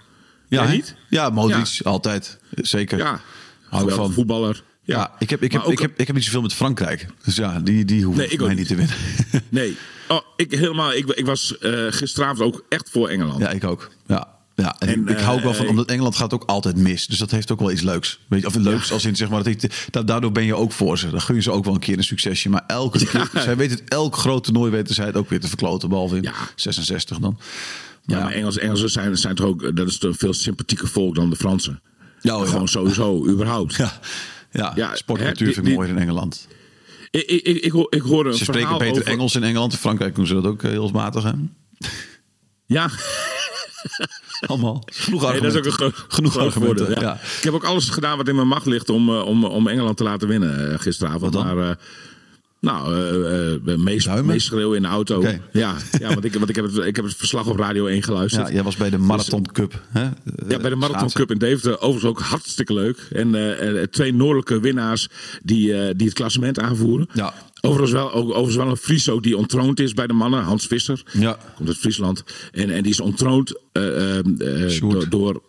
Ja, 0.48 0.62
Jij 0.64 0.72
niet? 0.74 0.94
Ja, 1.08 1.30
Modric, 1.30 1.80
altijd. 1.84 2.38
Zeker. 2.50 2.98
Ja, 2.98 3.20
Hou 3.68 3.90
van. 3.92 4.12
voetballer. 4.12 4.62
Ja, 4.82 5.12
ik, 5.18 5.30
heb, 5.30 5.42
ik, 5.42 5.52
heb, 5.52 5.62
ook- 5.62 5.72
ik, 5.72 5.78
heb, 5.78 5.98
ik 6.00 6.06
heb 6.06 6.16
niet 6.16 6.24
zoveel 6.24 6.42
met 6.42 6.54
Frankrijk. 6.54 7.06
Dus 7.24 7.36
ja, 7.36 7.60
die, 7.60 7.84
die 7.84 8.04
hoeven 8.04 8.26
Nee, 8.28 8.38
mij 8.40 8.54
niet 8.54 8.68
te 8.68 8.74
winnen. 8.74 8.96
Nee, 9.48 9.76
oh, 10.08 10.20
ik, 10.36 10.50
helemaal, 10.52 10.92
ik, 10.92 11.06
ik 11.06 11.26
was 11.26 11.58
eh, 11.58 11.86
gisteravond 11.88 12.40
ook 12.40 12.64
echt 12.68 12.90
voor 12.90 13.08
Engeland. 13.08 13.40
ja, 13.40 13.48
ik 13.50 13.64
ook. 13.64 13.90
Ja. 14.06 14.28
Ja, 14.62 14.76
en, 14.78 14.88
En, 14.88 15.00
ik, 15.00 15.08
ik 15.08 15.18
hou 15.18 15.36
ook 15.36 15.42
wel 15.42 15.54
van, 15.54 15.64
eh, 15.64 15.70
omdat 15.70 15.86
Engeland 15.88 16.16
gaat 16.16 16.32
ook 16.34 16.44
altijd 16.44 16.76
mis. 16.76 17.06
Dus 17.06 17.18
dat 17.18 17.30
heeft 17.30 17.50
ook 17.52 17.58
wel 17.60 17.70
iets 17.70 17.82
leuks. 17.82 18.18
Weet 18.28 18.40
je, 18.40 18.46
of 18.46 18.54
leuks 18.54 18.92
als 18.92 19.04
in, 19.04 19.16
zeg 19.16 19.28
maar, 19.28 19.42
dat 19.42 19.66
da- 19.90 20.02
daardoor 20.02 20.32
ben 20.32 20.44
je 20.44 20.54
ook 20.54 20.72
voor 20.72 20.98
ze. 20.98 21.10
Dan 21.10 21.20
gun 21.20 21.34
je 21.34 21.42
ze 21.42 21.50
ook 21.50 21.64
wel 21.64 21.74
een 21.74 21.80
keer 21.80 21.96
een 21.98 22.04
succesje. 22.04 22.48
Maar 22.48 22.64
elke 22.66 23.06
keer, 23.06 23.30
zij 23.34 23.56
weten 23.56 23.78
het, 23.78 23.88
elk 23.88 24.16
groot 24.16 24.44
toernooi 24.44 24.70
weten 24.70 24.94
zij 24.94 25.06
het 25.06 25.16
ook 25.16 25.28
weer 25.30 25.40
te 25.40 25.48
verkloten. 25.48 25.88
Behalve 25.88 26.16
in 26.16 26.22
Ja. 26.22 26.32
66 26.56 27.18
dan. 27.18 27.38
Ja, 28.04 28.22
maar 28.22 28.32
Engels, 28.32 28.58
Engelsen 28.58 28.90
zijn, 28.90 29.16
zijn 29.16 29.34
toch 29.34 29.46
ook, 29.46 29.76
dat 29.76 29.88
is 29.88 29.98
toch 29.98 30.10
een 30.10 30.16
veel 30.18 30.32
sympathieker 30.34 30.88
volk 30.88 31.14
dan 31.14 31.30
de 31.30 31.36
Fransen. 31.36 31.80
Ja, 32.20 32.36
oh 32.38 32.44
ja. 32.44 32.50
Gewoon 32.50 32.68
sowieso, 32.68 33.26
überhaupt. 33.28 33.74
Ja, 33.74 33.92
ja, 34.50 34.72
Ja, 34.76 34.94
sportcultuur 34.96 35.46
vind 35.46 35.56
ik 35.58 35.64
die- 35.64 35.74
mooier 35.74 35.90
in 35.92 35.98
Engeland. 35.98 36.46
Ik, 37.10 37.22
ik, 37.26 37.42
ik, 37.46 37.56
ik, 37.64 37.70
hoor- 37.72 37.86
ik 37.94 38.02
hoorde 38.02 38.30
een 38.30 38.36
Ze 38.36 38.44
spreken 38.44 38.78
beter 38.78 39.00
over- 39.00 39.06
Engels 39.12 39.34
in 39.34 39.42
Engeland. 39.42 39.72
In 39.72 39.78
Frankrijk 39.78 40.14
doen 40.14 40.26
ze 40.26 40.34
dat 40.34 40.44
ook 40.46 40.62
eh, 40.62 40.70
heel 40.70 40.88
matig. 40.90 41.22
Hè? 41.22 41.30
Ja, 42.66 42.90
Allemaal. 44.46 44.82
Genoeg 44.86 45.20
nee, 45.20 45.30
argumenten. 45.30 45.62
dat 45.62 45.72
is 45.72 45.72
ook 45.72 45.80
een 45.80 46.04
Genoeg 46.08 46.32
groot 46.32 46.46
argumenten. 46.46 46.86
voordeel, 46.86 47.02
ja. 47.02 47.08
ja. 47.08 47.20
Ik 47.36 47.42
heb 47.42 47.54
ook 47.54 47.64
alles 47.64 47.88
gedaan 47.88 48.16
wat 48.16 48.28
in 48.28 48.34
mijn 48.34 48.48
macht 48.48 48.66
ligt 48.66 48.88
om, 48.90 49.08
eh, 49.08 49.26
om, 49.26 49.44
om 49.44 49.68
Engeland 49.68 49.96
te 49.96 50.02
laten 50.02 50.28
winnen 50.28 50.72
eh, 50.72 50.78
gisteravond. 50.78 51.34
Maar, 51.34 51.58
eh, 51.58 51.74
nou, 52.60 52.94
eh 52.94 53.54
eh, 53.54 53.78
meest, 53.78 54.06
Duimen? 54.06 54.26
meest 54.26 54.46
schreeuwen 54.46 54.76
in 54.76 54.82
de 54.82 54.88
auto. 54.88 55.22
Ja, 55.52 55.76
ja 55.98 56.08
want, 56.08 56.24
ik, 56.24 56.34
want 56.34 56.48
ik, 56.48 56.56
heb 56.56 56.64
het, 56.64 56.76
ik 56.76 56.96
heb 56.96 57.04
het 57.04 57.14
verslag 57.16 57.46
op 57.46 57.58
Radio 57.58 57.86
1 57.86 58.02
geluisterd. 58.02 58.46
Ja, 58.46 58.54
jij 58.54 58.62
was 58.62 58.76
bij 58.76 58.90
de 58.90 58.98
Marathon 58.98 59.46
Cup. 59.52 59.82
Hè? 59.88 60.02
Ja, 60.48 60.58
bij 60.58 60.70
de 60.70 60.76
Marathon. 60.76 61.10
Cup 61.10 61.30
in 61.30 61.38
Deventer. 61.38 61.80
Overigens 61.80 62.04
ook 62.04 62.20
hartstikke 62.20 62.74
leuk. 62.74 63.08
En 63.12 63.34
eh, 63.34 63.82
eh, 63.82 63.88
twee 63.88 64.14
noordelijke 64.14 64.60
winnaars 64.60 65.08
die, 65.42 65.74
eh, 65.74 65.94
die 65.96 66.06
het 66.06 66.16
klassement 66.16 66.58
aanvoeren. 66.60 67.08
Ja. 67.12 67.34
Overigens 67.60 67.92
wel, 67.92 68.12
ook, 68.12 68.28
overigens 68.28 68.56
wel 68.56 68.68
een 68.68 68.76
Fries 68.76 69.08
ook 69.08 69.22
die 69.22 69.36
ontroond 69.36 69.80
is 69.80 69.94
bij 69.94 70.06
de 70.06 70.12
mannen. 70.12 70.42
Hans 70.42 70.66
Visser. 70.66 71.02
Ja. 71.12 71.38
Komt 71.56 71.68
uit 71.68 71.78
Friesland. 71.78 72.24
En, 72.52 72.70
en 72.70 72.82
die 72.82 72.92
is 72.92 73.00
ontroond 73.00 73.60
eh, 73.72 74.18
eh, 74.18 74.18
eh, 74.18 74.80
door... 74.80 75.08
door 75.08 75.42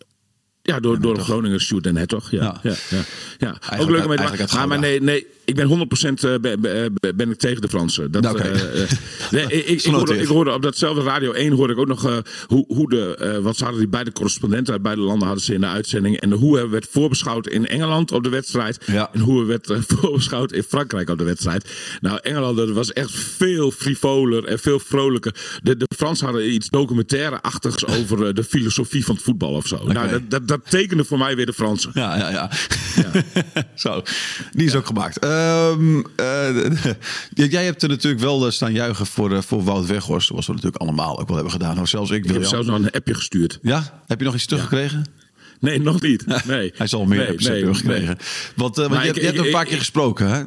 ja, 0.61 0.79
door, 0.79 1.01
door 1.01 1.17
een 1.17 1.23
Groninger 1.23 1.61
Sjoerd 1.61 1.85
en 1.85 1.97
Hertog. 1.97 2.31
Ja, 2.31 2.59
Ja. 2.63 2.73
ja. 2.89 3.01
Ja, 3.39 3.57
ja, 3.69 3.77
Ook 3.77 3.89
leuk 3.89 4.01
om 4.01 4.07
mee 4.07 4.17
te 4.17 4.23
maken. 4.23 4.67
Maar, 4.67 4.79
nee, 4.79 5.01
nee, 5.01 5.27
ik 5.45 5.55
ben 5.55 5.67
100% 5.67 6.23
eh, 6.23 6.35
ben, 6.41 6.61
ben, 6.61 7.15
ben 7.15 7.31
ik 7.31 7.37
tegen 7.37 7.61
de 7.61 7.67
Fransen. 7.69 8.11
Dat, 8.11 8.21
Nou, 8.21 8.37
oké. 8.37 8.47
eh, 8.47 8.81
eh, 8.83 8.89
nee, 9.31 9.43
ik, 9.43 9.65
ik, 9.65 9.81
ik, 9.83 9.93
hoorde, 9.93 10.17
ik 10.17 10.27
hoorde 10.27 10.53
op 10.53 10.61
datzelfde 10.61 11.01
Radio 11.01 11.31
1 11.31 11.51
hoorde 11.53 11.73
ik 11.73 11.79
ook 11.79 11.87
nog 11.87 12.05
eh, 12.05 12.17
hoe, 12.47 12.65
hoe 12.67 12.89
de, 12.89 13.15
eh 13.15 13.37
wat 13.37 13.57
ze 13.57 13.63
hadden 13.63 13.81
die 13.81 13.89
beide 13.89 14.11
correspondenten 14.11 14.73
uit 14.73 14.81
beide 14.81 15.01
landen 15.01 15.27
hadden 15.27 15.45
ze 15.45 15.53
in 15.53 15.61
de 15.61 15.67
uitzending. 15.67 16.17
En 16.19 16.31
hoe 16.31 16.59
er 16.59 16.69
werd 16.69 16.87
voorbeschouwd 16.91 17.47
in 17.47 17.67
Engeland 17.67 18.11
op 18.11 18.23
de 18.23 18.29
wedstrijd. 18.29 18.83
Ja. 18.85 19.09
En 19.13 19.19
hoe 19.19 19.41
er 19.41 19.47
werd 19.47 19.69
eh, 19.69 19.77
voorbeschouwd 19.97 20.51
in 20.51 20.63
Frankrijk 20.63 21.09
op 21.09 21.17
de 21.17 21.23
wedstrijd. 21.23 21.69
Nou, 22.01 22.19
Engeland 22.21 22.57
dat 22.57 22.69
was 22.69 22.93
echt 22.93 23.11
veel 23.11 23.71
frivoler 23.71 24.45
en 24.45 24.59
veel 24.59 24.79
vrolijker. 24.79 25.35
De, 25.63 25.77
de 25.77 25.87
Fransen 25.95 26.25
hadden 26.25 26.53
iets 26.53 26.69
documentaire-achtigs 26.69 27.85
over 27.99 28.27
eh, 28.27 28.33
de 28.33 28.43
filosofie 28.43 29.05
van 29.05 29.15
het 29.15 29.23
voetbal 29.23 29.53
of 29.53 29.67
zo. 29.67 29.87
Nou, 29.87 30.09
dat, 30.09 30.21
dat, 30.29 30.47
dat 30.47 30.59
tekende 30.69 31.03
voor 31.03 31.17
mij 31.17 31.35
weer 31.35 31.45
de 31.45 31.53
Fransen. 31.53 31.91
Ja, 31.93 32.17
ja, 32.17 32.29
ja. 32.29 32.49
Zo, 33.75 34.01
die 34.51 34.65
is 34.65 34.75
ook 34.75 34.85
gemaakt. 34.85 35.19
Ehm, 35.19 35.99
eh, 36.15 36.49
jij 37.51 37.65
hebt 37.65 37.83
er 37.83 37.89
natuurlijk 37.89 38.21
wel 38.23 38.45
eh, 38.45 38.51
staan 38.51 38.73
juichen 38.73 39.05
voor, 39.05 39.31
eh, 39.33 39.41
voor 39.41 39.63
Wout 39.63 39.85
Weghorst. 39.85 40.27
Zoals 40.27 40.45
we 40.47 40.53
natuurlijk 40.53 40.81
allemaal 40.81 41.19
ook 41.19 41.25
wel 41.27 41.35
hebben 41.35 41.53
gedaan. 41.53 41.77
Hoor. 41.77 41.87
Zelfs 41.87 42.11
ik, 42.11 42.25
Ik 42.25 42.31
heb 42.31 42.43
zelfs 42.43 42.67
nog 42.67 42.79
een 42.79 42.91
appje 42.91 43.13
gestuurd. 43.13 43.59
Ja? 43.61 44.01
Heb 44.07 44.19
je 44.19 44.25
nog 44.25 44.33
iets 44.35 44.45
teruggekregen? 44.45 45.05
Nee, 45.59 45.81
nog 45.81 46.01
niet. 46.01 46.25
Nee. 46.47 46.71
Hij 46.75 46.87
zal 46.87 47.05
meer 47.05 47.17
nee, 47.27 47.35
nee, 47.37 47.57
hebben 47.57 47.75
gekregen. 47.75 48.05
nee. 48.05 48.15
Want, 48.55 48.75
je, 48.75 48.81
ik- 48.83 48.89
hebt- 48.91 49.15
je 49.15 49.21
hebt 49.21 49.37
ik- 49.37 49.45
een 49.45 49.51
paar 49.51 49.65
keer 49.65 49.77
gesproken. 49.77 50.27
Hè? 50.27 50.43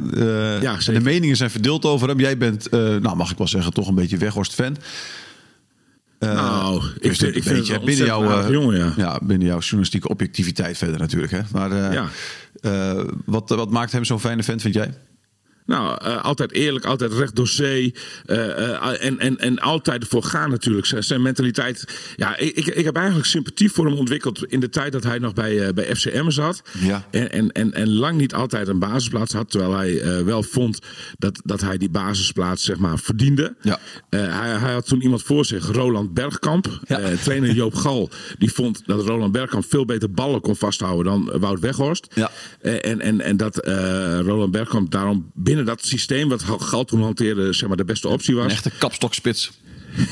Eh, 0.56 0.62
Ja, 0.62 0.76
de 0.92 1.00
meningen 1.00 1.36
zijn 1.36 1.50
verdeeld 1.50 1.84
over 1.84 2.08
hem. 2.08 2.20
Jij 2.20 2.38
bent, 2.38 2.70
nou 2.70 3.16
mag 3.16 3.30
ik 3.30 3.38
wel 3.38 3.48
zeggen, 3.48 3.72
toch 3.72 3.88
een 3.88 3.94
beetje 3.94 4.16
Weghorst-fan. 4.16 4.76
Eh, 6.22 6.34
Nou, 6.34 6.76
ik 6.76 7.02
dus 7.02 7.18
vind- 7.18 7.20
een 7.22 7.36
ik 7.36 7.42
vind 7.42 7.56
beetje 7.56 7.72
het 7.72 7.84
binnen 7.84 8.06
jouw, 8.06 8.50
jongen, 8.50 8.94
ja. 8.96 9.18
binnen 9.22 9.46
jouw 9.48 9.58
journalistieke 9.58 10.08
objectiviteit 10.08 10.78
verder 10.78 10.98
natuurlijk. 10.98 11.32
Hè? 11.32 11.40
Maar 11.52 11.72
eh, 11.72 11.92
Ja. 11.92 12.08
eh, 12.60 13.04
wat, 13.24 13.48
wat 13.48 13.70
maakt 13.70 13.92
hem 13.92 14.04
zo'n 14.04 14.20
fijne 14.20 14.42
vent, 14.42 14.62
vind 14.62 14.74
jij? 14.74 14.94
Nou, 15.66 15.98
eh, 16.02 16.24
altijd 16.24 16.52
eerlijk, 16.52 16.84
altijd 16.84 17.12
recht 17.12 17.36
door 17.36 17.48
zee. 17.48 17.94
eh, 18.26 18.70
eh, 18.70 19.04
en, 19.04 19.18
en, 19.18 19.38
en 19.38 19.58
altijd 19.58 20.02
ervoor 20.02 20.22
gaan 20.22 20.50
natuurlijk. 20.50 20.86
Zijn, 20.98 21.22
mentaliteit. 21.22 21.84
Ja, 22.16 22.36
ik, 22.36 22.66
ik, 22.66 22.84
heb 22.84 22.96
eigenlijk 22.96 23.26
sympathie 23.26 23.70
voor 23.70 23.86
hem 23.86 23.94
ontwikkeld 23.94 24.44
in 24.44 24.60
de 24.60 24.68
tijd 24.68 24.92
dat 24.92 25.02
hij 25.02 25.18
nog 25.18 25.34
bij, 25.34 25.74
bij 25.74 25.96
FCM 25.96 26.30
zat. 26.30 26.62
Ja. 26.80 27.04
En, 27.10 27.32
en, 27.32 27.52
en, 27.52 27.72
en 27.72 27.88
lang 27.88 28.18
niet 28.18 28.34
altijd 28.34 28.68
een 28.68 28.78
basisplaats 28.78 29.32
had. 29.32 29.50
Terwijl 29.50 29.76
hij 29.76 30.24
wel 30.24 30.42
vond 30.42 30.78
dat, 31.18 31.40
dat 31.44 31.60
hij 31.60 31.78
die 31.78 31.90
basisplaats 31.90 32.64
zeg 32.64 32.78
maar, 32.78 32.98
verdiende. 32.98 33.54
Ja. 33.60 33.78
Hij, 34.08 34.58
hij 34.58 34.72
had 34.72 34.86
toen 34.86 35.02
iemand 35.02 35.22
voor 35.22 35.44
zich, 35.44 35.66
Roland 35.66 36.14
Bergkamp. 36.14 36.80
Ja. 36.86 37.00
Trainer 37.22 37.52
Joop 37.62 37.74
Gal. 37.74 38.10
Die 38.38 38.52
vond 38.52 38.82
dat 38.86 39.06
Roland 39.06 39.32
Bergkamp 39.32 39.64
veel 39.68 39.84
beter 39.84 40.10
ballen 40.10 40.40
kon 40.40 40.56
vasthouden 40.56 41.04
dan 41.04 41.40
Wout 41.40 41.60
Weghorst. 41.60 42.06
Ja. 42.14 42.30
En, 42.60 43.00
en, 43.00 43.20
en 43.20 43.36
dat 43.36 43.66
Roland 44.24 44.50
Bergkamp 44.50 44.90
daarom 44.90 45.30
binnen 45.56 45.76
dat 45.76 45.86
systeem 45.86 46.28
wat 46.28 46.42
Gal 46.42 46.84
toen 46.84 47.02
hanteerde, 47.02 47.52
zeg 47.52 47.68
maar, 47.68 47.76
de 47.76 47.84
beste 47.84 48.08
optie 48.08 48.34
was. 48.34 48.44
Een 48.44 48.50
echte 48.50 48.70
kapstokspits. 48.78 49.50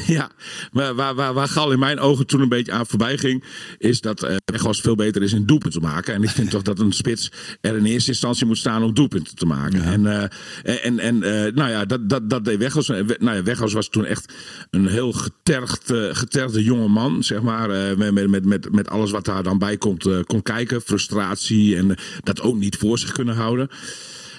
Ja, 0.07 0.31
maar 0.73 0.95
waar, 0.95 1.15
waar, 1.15 1.35
waar 1.35 1.49
Gal 1.49 1.73
in 1.73 1.79
mijn 1.79 1.99
ogen 1.99 2.27
toen 2.27 2.41
een 2.41 2.49
beetje 2.49 2.73
aan 2.73 2.87
voorbij 2.87 3.19
ging, 3.19 3.45
is 3.79 4.01
dat 4.01 4.27
Weghorst 4.45 4.81
veel 4.81 4.95
beter 4.95 5.23
is 5.23 5.33
in 5.33 5.47
doelpunten 5.47 5.81
te 5.81 5.87
maken. 5.87 6.15
En 6.15 6.23
ik 6.23 6.29
vind 6.29 6.51
toch 6.51 6.63
dat 6.63 6.79
een 6.79 6.93
spits 6.93 7.33
er 7.61 7.77
in 7.77 7.85
eerste 7.85 8.11
instantie 8.11 8.47
moet 8.47 8.59
staan 8.59 8.83
om 8.83 8.95
doelpunten 8.95 9.37
te 9.37 9.47
maken. 9.47 9.83
En, 9.83 10.07
eh, 10.07 10.85
en, 10.87 10.99
en 10.99 11.23
eh, 11.23 11.53
nou 11.53 11.71
ja, 11.71 11.85
dat, 11.85 12.09
dat, 12.09 12.31
dat 12.31 12.45
deed 12.45 12.59
Weghorst. 12.59 12.89
We- 12.89 13.17
Nou 13.19 13.37
ja, 13.37 13.43
Weghorst 13.43 13.75
was 13.75 13.89
toen 13.89 14.05
echt 14.05 14.33
een 14.71 14.87
heel 14.87 15.13
getergd, 15.13 15.93
getergde 16.13 16.63
jonge 16.63 16.89
man, 16.89 17.25
zeg 17.25 17.43
maar. 17.43 17.99
met, 17.99 18.29
met, 18.29 18.45
met, 18.45 18.73
met, 18.73 18.89
alles 18.89 19.11
wat 19.11 19.25
daar 19.25 19.43
dan 19.43 19.59
bij 19.59 19.77
komt, 19.77 20.09
kon 20.27 20.43
kijken. 20.43 20.83
Frustratie 20.83 21.77
en 21.77 21.95
dat 22.23 22.41
ook 22.41 22.57
niet 22.57 22.77
voor 22.77 22.99
zich 22.99 23.13
kunnen 23.13 23.35
houden. 23.35 23.69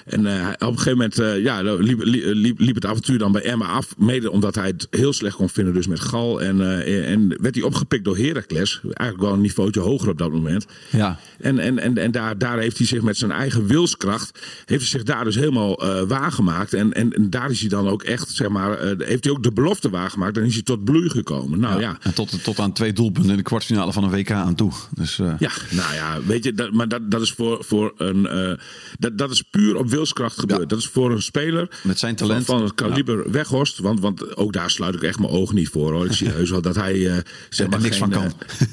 En 0.06 0.26
eh, 0.26 0.48
op 0.48 0.60
een 0.60 0.78
gegeven 0.78 0.90
moment 0.92 1.18
eh, 1.18 1.42
ja, 1.42 1.62
liep, 1.62 2.00
liep, 2.02 2.58
liep 2.58 2.74
het 2.74 2.86
avontuur 2.86 3.18
dan 3.18 3.32
bij 3.32 3.42
Emma 3.42 3.66
af. 3.66 3.94
Mede 3.98 4.30
omdat 4.30 4.54
hij 4.54 4.66
het 4.66 4.86
heel 4.90 5.12
slecht 5.12 5.36
kon 5.36 5.48
vinden 5.48 5.74
dus 5.74 5.86
met 5.86 6.00
Gal. 6.00 6.40
En, 6.42 6.60
eh, 6.60 7.10
en 7.10 7.28
werd 7.40 7.54
hij 7.54 7.64
opgepikt 7.64 8.04
door 8.04 8.16
Heracles. 8.18 8.80
Eigenlijk 8.82 9.20
wel 9.20 9.32
een 9.32 9.40
niveautje 9.40 9.80
hoger 9.80 10.08
op 10.08 10.18
dat 10.18 10.32
moment. 10.32 10.66
Ja. 10.90 11.18
En, 11.40 11.58
en, 11.58 11.78
en, 11.78 11.98
en 11.98 12.10
daar, 12.10 12.38
daar 12.38 12.58
heeft 12.58 12.78
hij 12.78 12.86
zich 12.86 13.02
met 13.02 13.16
zijn 13.16 13.30
eigen 13.30 13.66
wilskracht... 13.66 14.38
heeft 14.64 14.80
hij 14.80 14.90
zich 14.90 15.02
daar 15.02 15.24
dus 15.24 15.34
helemaal 15.34 15.82
eh, 15.82 16.02
waargemaakt. 16.02 16.74
En, 16.74 16.92
en, 16.92 17.12
en 17.12 17.30
daar 17.30 17.50
is 17.50 17.60
hij 17.60 17.68
dan 17.68 17.88
ook 17.88 18.02
echt, 18.02 18.28
zeg 18.30 18.48
maar... 18.48 18.78
eh, 18.78 19.06
heeft 19.06 19.24
hij 19.24 19.32
ook 19.32 19.42
de 19.42 19.52
belofte 19.52 19.90
waargemaakt. 19.90 20.36
En 20.36 20.44
is 20.44 20.54
hij 20.54 20.62
tot 20.62 20.84
bloei 20.84 21.08
gekomen. 21.10 21.60
Nou 21.60 21.80
ja, 21.80 21.96
En 22.02 22.14
tot, 22.14 22.44
tot 22.44 22.58
aan 22.58 22.72
twee 22.72 22.92
doelpunten 22.92 23.30
in 23.30 23.36
de 23.36 23.42
kwartfinale 23.42 23.92
van 23.92 24.04
een 24.04 24.10
WK 24.10 24.30
aan 24.30 24.54
toe. 24.54 24.72
Dus 24.90 25.18
eh, 25.18 25.34
ja, 25.38 25.50
nou 25.70 25.94
ja, 25.94 26.18
weet 26.26 26.44
je, 26.44 26.52
dat, 26.52 26.72
maar 26.72 26.88
dat, 26.88 27.10
dat 27.10 27.20
is 27.22 27.32
voor, 27.32 27.64
voor 27.64 27.92
een. 27.96 28.26
eh, 28.26 28.52
dat, 28.98 29.18
dat 29.18 29.30
is 29.30 29.42
puur 29.42 29.76
op 29.76 29.90
wilskracht 29.92 30.38
gebeurd. 30.38 30.60
Ja. 30.60 30.66
Dat 30.66 30.78
is 30.78 30.86
voor 30.86 31.10
een 31.10 31.22
speler. 31.22 31.68
Met 31.82 31.98
zijn 31.98 32.16
talent. 32.16 32.44
Van, 32.44 32.62
het 32.62 32.74
kaliber 32.74 33.30
Weghorst. 33.30 33.78
Want, 33.78 34.00
want 34.00 34.36
ook 34.36 34.52
daar 34.52 34.70
sluit 34.70 34.94
ik 34.94 35.02
echt 35.02 35.18
mijn 35.18 35.32
ogen 35.32 35.54
niet 35.54 35.68
voor 35.68 35.92
hoor. 35.92 36.06
Ik 36.06 36.12
zie 36.12 36.28
heus 36.38 36.50
wel 36.50 36.62
dat 36.62 36.74
hij. 36.76 37.06
eh 37.08 37.16
zeg 37.48 37.66
Er 37.66 37.72
maar 37.72 37.80
niks 37.80 37.96
geen, 37.96 38.12
van 38.12 38.20
kan. 38.22 38.32
eh, 38.48 38.68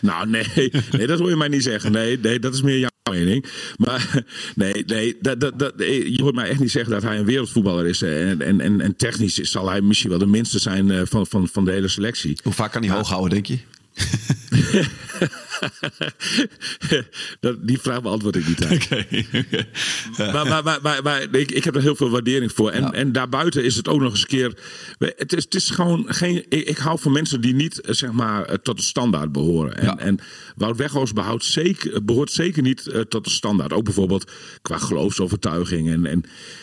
nou, 0.10 0.28
nee, 0.28 0.70
nee, 0.90 1.06
dat 1.06 1.18
hoor 1.18 1.28
je 1.30 1.36
mij 1.36 1.48
niet 1.48 1.62
zeggen. 1.62 1.92
Nee, 1.92 2.18
nee 2.18 2.38
dat 2.38 2.54
is 2.54 2.62
meer 2.62 2.78
jouw 2.78 2.90
mening. 3.10 3.46
Maar 3.76 4.22
nee, 4.54 4.84
nee 4.86 5.16
dat, 5.20 5.40
dat, 5.40 5.58
dat, 5.58 5.72
je 5.78 6.18
hoort 6.22 6.34
mij 6.34 6.48
echt 6.48 6.60
niet 6.60 6.70
zeggen 6.70 6.92
dat 6.92 7.02
hij 7.02 7.18
een 7.18 7.24
wereldvoetballer 7.24 7.86
is. 7.86 8.02
En, 8.02 8.42
en, 8.42 8.60
en, 8.60 8.80
en 8.80 8.96
technisch 8.96 9.34
zal 9.34 9.68
hij 9.68 9.80
misschien 9.80 10.10
wel 10.10 10.18
de 10.18 10.26
minste 10.26 10.58
zijn 10.58 10.90
eh, 10.90 11.00
van, 11.04 11.26
van, 11.26 11.48
van 11.48 11.64
de 11.64 11.70
hele 11.70 11.88
selectie. 11.88 12.38
hoe 12.42 12.52
vaak 12.52 12.72
kan 12.72 12.82
hij 12.82 12.96
hoog 12.96 13.08
houden, 13.08 13.30
denk 13.42 13.46
je? 13.46 13.58
die 17.62 17.78
vraag 17.80 18.02
beantwoord 18.02 18.36
ik 18.36 18.46
niet. 18.46 18.62
Maar, 20.18 20.46
maar, 20.46 20.62
maar, 20.64 20.78
maar, 20.82 21.02
maar 21.02 21.22
ik, 21.34 21.50
ik 21.50 21.64
heb 21.64 21.74
er 21.74 21.82
heel 21.82 21.96
veel 21.96 22.10
waardering 22.10 22.52
voor. 22.52 22.70
En, 22.70 22.82
Ja. 22.82 22.92
en 22.92 23.12
daarbuiten 23.12 23.64
is 23.64 23.76
het 23.76 23.88
ook 23.88 24.00
nog 24.00 24.10
eens 24.10 24.20
een 24.20 24.26
keer. 24.26 24.52
Het 24.98 25.32
is, 25.32 25.44
het 25.44 25.54
is 25.54 25.70
gewoon 25.70 26.04
geen. 26.08 26.44
Ik, 26.48 26.68
ik 26.68 26.76
hou 26.78 26.98
van 26.98 27.12
mensen 27.12 27.40
die 27.40 27.54
niet 27.54 27.80
eh, 27.80 27.94
zeg 27.94 28.12
maar 28.12 28.44
eh, 28.44 28.56
tot 28.56 28.76
de 28.76 28.82
standaard 28.82 29.32
behoren. 29.32 29.76
En, 29.76 29.84
Ja. 29.84 29.98
en 29.98 30.18
Wout 30.56 30.76
Weghorst 30.76 31.14
behoudt 31.14 31.44
zeker, 31.44 32.04
behoort 32.04 32.32
zeker 32.32 32.62
niet 32.62 32.86
eh, 32.86 33.00
tot 33.00 33.24
de 33.24 33.30
standaard. 33.30 33.72
Ook 33.72 33.84
bijvoorbeeld 33.84 34.30
qua 34.62 34.78
geloofsovertuiging. 34.78 35.90
En, 35.90 36.06
en 36.06 36.22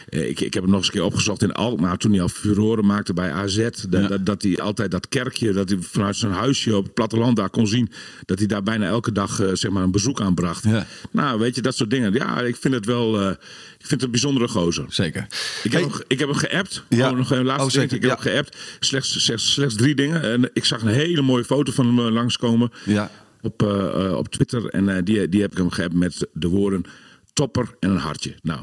ik, 0.10 0.40
ik 0.40 0.54
heb 0.54 0.64
het 0.64 0.72
nog 0.72 0.80
eens 0.80 0.88
een 0.88 0.94
keer 0.94 1.04
opgezocht 1.04 1.44
in 1.44 1.52
Alkmaar. 1.54 1.98
Toen 1.98 2.12
hij 2.12 2.22
al 2.22 2.30
furoren 2.30 2.86
maakte 2.86 3.14
bij 3.14 3.32
AZ. 3.32 3.56
Dat, 3.58 3.88
Ja. 3.90 4.08
dat, 4.08 4.26
dat 4.26 4.42
hij 4.42 4.60
altijd 4.60 4.92
dat 4.92 5.08
kerkje. 5.10 5.54
Dat 5.54 5.70
hij 5.70 5.78
vanuit 5.82 6.16
zijn 6.16 6.32
huisje 6.32 6.76
op 6.76 6.84
het 6.84 6.94
platteland 6.94 7.36
daar 7.36 7.50
kon 7.50 7.68
zien. 7.68 7.92
Dat 8.26 8.38
hij 8.38 8.48
daar 8.48 8.64
bijna 8.64 8.81
elke 8.90 9.12
dag 9.12 9.40
eh, 9.40 9.50
zeg 9.54 9.72
maar 9.72 9.84
een 9.84 9.92
bezoek 9.92 10.22
aanbracht. 10.22 10.64
Ja. 10.64 10.86
Nou, 11.12 11.40
weet 11.40 11.56
je, 11.56 11.62
dat 11.62 11.76
soort 11.76 11.90
dingen. 11.90 12.14
Ja, 12.14 12.42
ik 12.42 12.56
vind 12.56 12.74
het 12.74 12.86
wel. 12.86 13.20
eh, 13.22 13.30
ik 13.30 13.88
vind 13.88 13.92
het 13.92 14.04
een 14.04 14.12
bijzondere 14.12 14.48
gozer. 14.48 14.86
Zeker. 14.90 15.28
Ik 15.64 15.72
heb, 15.72 15.82
hem, 15.82 15.92
ik 16.08 16.20
heb 16.20 16.28
hem 16.30 16.38
geappt. 16.38 16.84
Ja. 16.90 17.10
Oh, 17.10 17.18
nog 17.18 17.32
een 17.32 17.46
laatste 17.46 17.66
Oh, 17.66 17.72
zeker, 17.72 17.96
Ik 17.96 18.02
heb 18.02 18.12
hem 18.12 18.20
geappt. 18.20 18.58
Slechts, 18.80 19.24
slechts, 19.24 19.52
slechts 19.54 19.76
drie 19.76 19.96
dingen. 19.96 20.22
En 20.24 20.50
ik 20.54 20.66
zag 20.66 20.82
een 20.82 20.88
hele 20.88 21.22
mooie 21.22 21.44
foto 21.46 21.72
van 21.72 21.86
hem 21.86 22.00
eh, 22.08 22.14
langskomen 22.14 22.72
Ja. 22.86 23.12
op, 23.42 23.62
op 24.16 24.28
Twitter. 24.30 24.66
En 24.66 25.04
die, 25.04 25.30
die 25.30 25.42
heb 25.42 25.52
ik 25.52 25.58
hem 25.58 25.70
geappt 25.72 25.94
met 25.96 26.28
de 26.34 26.48
woorden 26.48 26.84
topper 27.34 27.76
en 27.80 27.90
een 27.90 27.98
hartje. 27.98 28.36
Nou, 28.42 28.60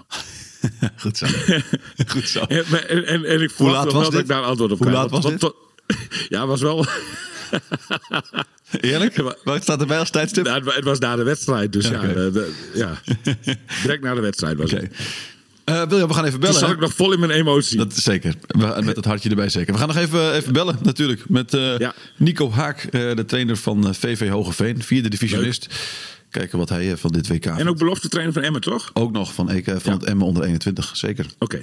Goed 1.03 1.17
zo. 1.17 1.27
Goed 2.13 2.29
zo. 2.29 2.41
en, 2.41 2.65
en, 2.89 3.07
en, 3.07 3.25
en 3.25 3.41
ik 3.43 3.51
verwacht 3.51 3.77
laat 3.77 3.85
wel 3.85 3.93
was 3.95 4.03
dat 4.03 4.13
dit? 4.13 4.21
ik 4.21 4.29
daar 4.29 4.43
antwoord 4.43 4.73
op 4.73 4.79
Hoe 4.79 4.87
krijg. 4.87 5.03
laat 5.03 5.11
was 5.11 5.23
Want- 5.25 5.41
dit? 5.41 5.53
Ja, 6.29 6.47
was 6.47 6.61
wel. 6.61 6.87
Eerlijk? 8.81 9.23
Wat 9.45 9.63
staat 9.63 9.81
erbij 9.81 9.99
als 9.99 10.11
tijdstip? 10.11 10.45
Nou, 10.45 10.57
het 10.57 10.65
wa- 10.65 10.75
het 10.75 10.85
was 10.85 10.99
na 10.99 11.17
de 11.17 11.23
wedstrijd. 11.23 11.73
Dus 11.73 11.89
ja, 11.89 11.97
Oké. 11.97 12.13
de- 12.15 12.31
de- 12.33 12.53
ja, 12.75 13.01
direct 13.83 14.03
na 14.03 14.15
de 14.15 14.21
wedstrijd 14.21 14.57
was 14.59 14.71
het. 14.71 14.89
Eh, 15.65 15.83
William, 15.89 16.09
we 16.09 16.15
gaan 16.15 16.25
even 16.25 16.31
Toen 16.31 16.41
bellen. 16.41 16.59
zat 16.59 16.69
hè? 16.69 16.75
ik 16.75 16.81
nog 16.81 16.95
vol 16.95 17.13
in 17.13 17.19
mijn 17.21 17.31
emotie. 17.33 17.77
Dat 17.77 17.93
is 17.97 18.03
zeker. 18.03 18.35
We- 18.47 18.81
Met 18.85 18.97
het 18.97 19.05
hartje 19.05 19.29
erbij 19.31 19.49
zeker. 19.49 19.73
We 19.73 19.79
gaan 19.79 19.89
nog 19.89 19.97
even, 19.97 20.33
even 20.33 20.53
bellen 20.53 20.79
natuurlijk. 20.83 21.29
Met 21.29 21.55
eh, 21.55 21.79
Ja. 21.79 21.95
Nico 22.17 22.51
Haak, 22.51 22.83
eh, 22.85 22.91
de 23.17 23.25
trainer 23.25 23.57
van 23.57 23.87
eh, 23.89 23.93
VV 23.95 24.29
Hogeveen. 24.29 24.83
Vierde 24.83 25.09
divisionist. 25.09 25.67
Kijken 26.31 26.59
wat 26.59 26.69
hij 26.69 26.91
eh, 26.91 26.97
van 26.97 27.11
dit 27.13 27.29
WK 27.29 27.45
En 27.47 27.55
vindt. 27.55 27.71
ook 27.71 27.79
belofte 27.79 28.09
trainer 28.09 28.35
van 28.35 28.43
Emmen, 28.43 28.61
toch? 28.61 28.91
Ook 28.93 29.13
nog 29.13 29.35
van, 29.35 29.51
EK, 29.51 29.65
van 29.65 29.81
Ja. 29.85 29.93
het 29.93 30.05
Emmen 30.05 30.27
onder 30.27 30.43
21. 30.43 30.91
Zeker. 30.97 31.27
Oké. 31.39 31.63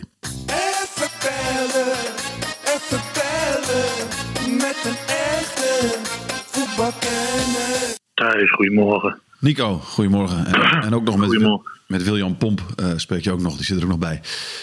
Thijs, 8.14 8.52
goedemorgen. 8.52 9.20
Nico, 9.40 9.78
goedemorgen. 9.78 10.46
En, 10.46 10.82
en 10.84 10.96
ook 10.96 11.04
nog 11.04 11.18
met, 11.18 11.60
met 11.88 12.04
William 12.04 12.38
Pomp 12.38 12.62
eh, 12.76 12.92
spreek 12.96 13.24
je 13.24 13.32
ook 13.32 13.42
nog. 13.42 13.56
Die 13.56 13.66
zit 13.66 13.78
er 13.78 13.84
ook 13.84 13.90
nog 13.90 14.00
bij. 14.00 14.22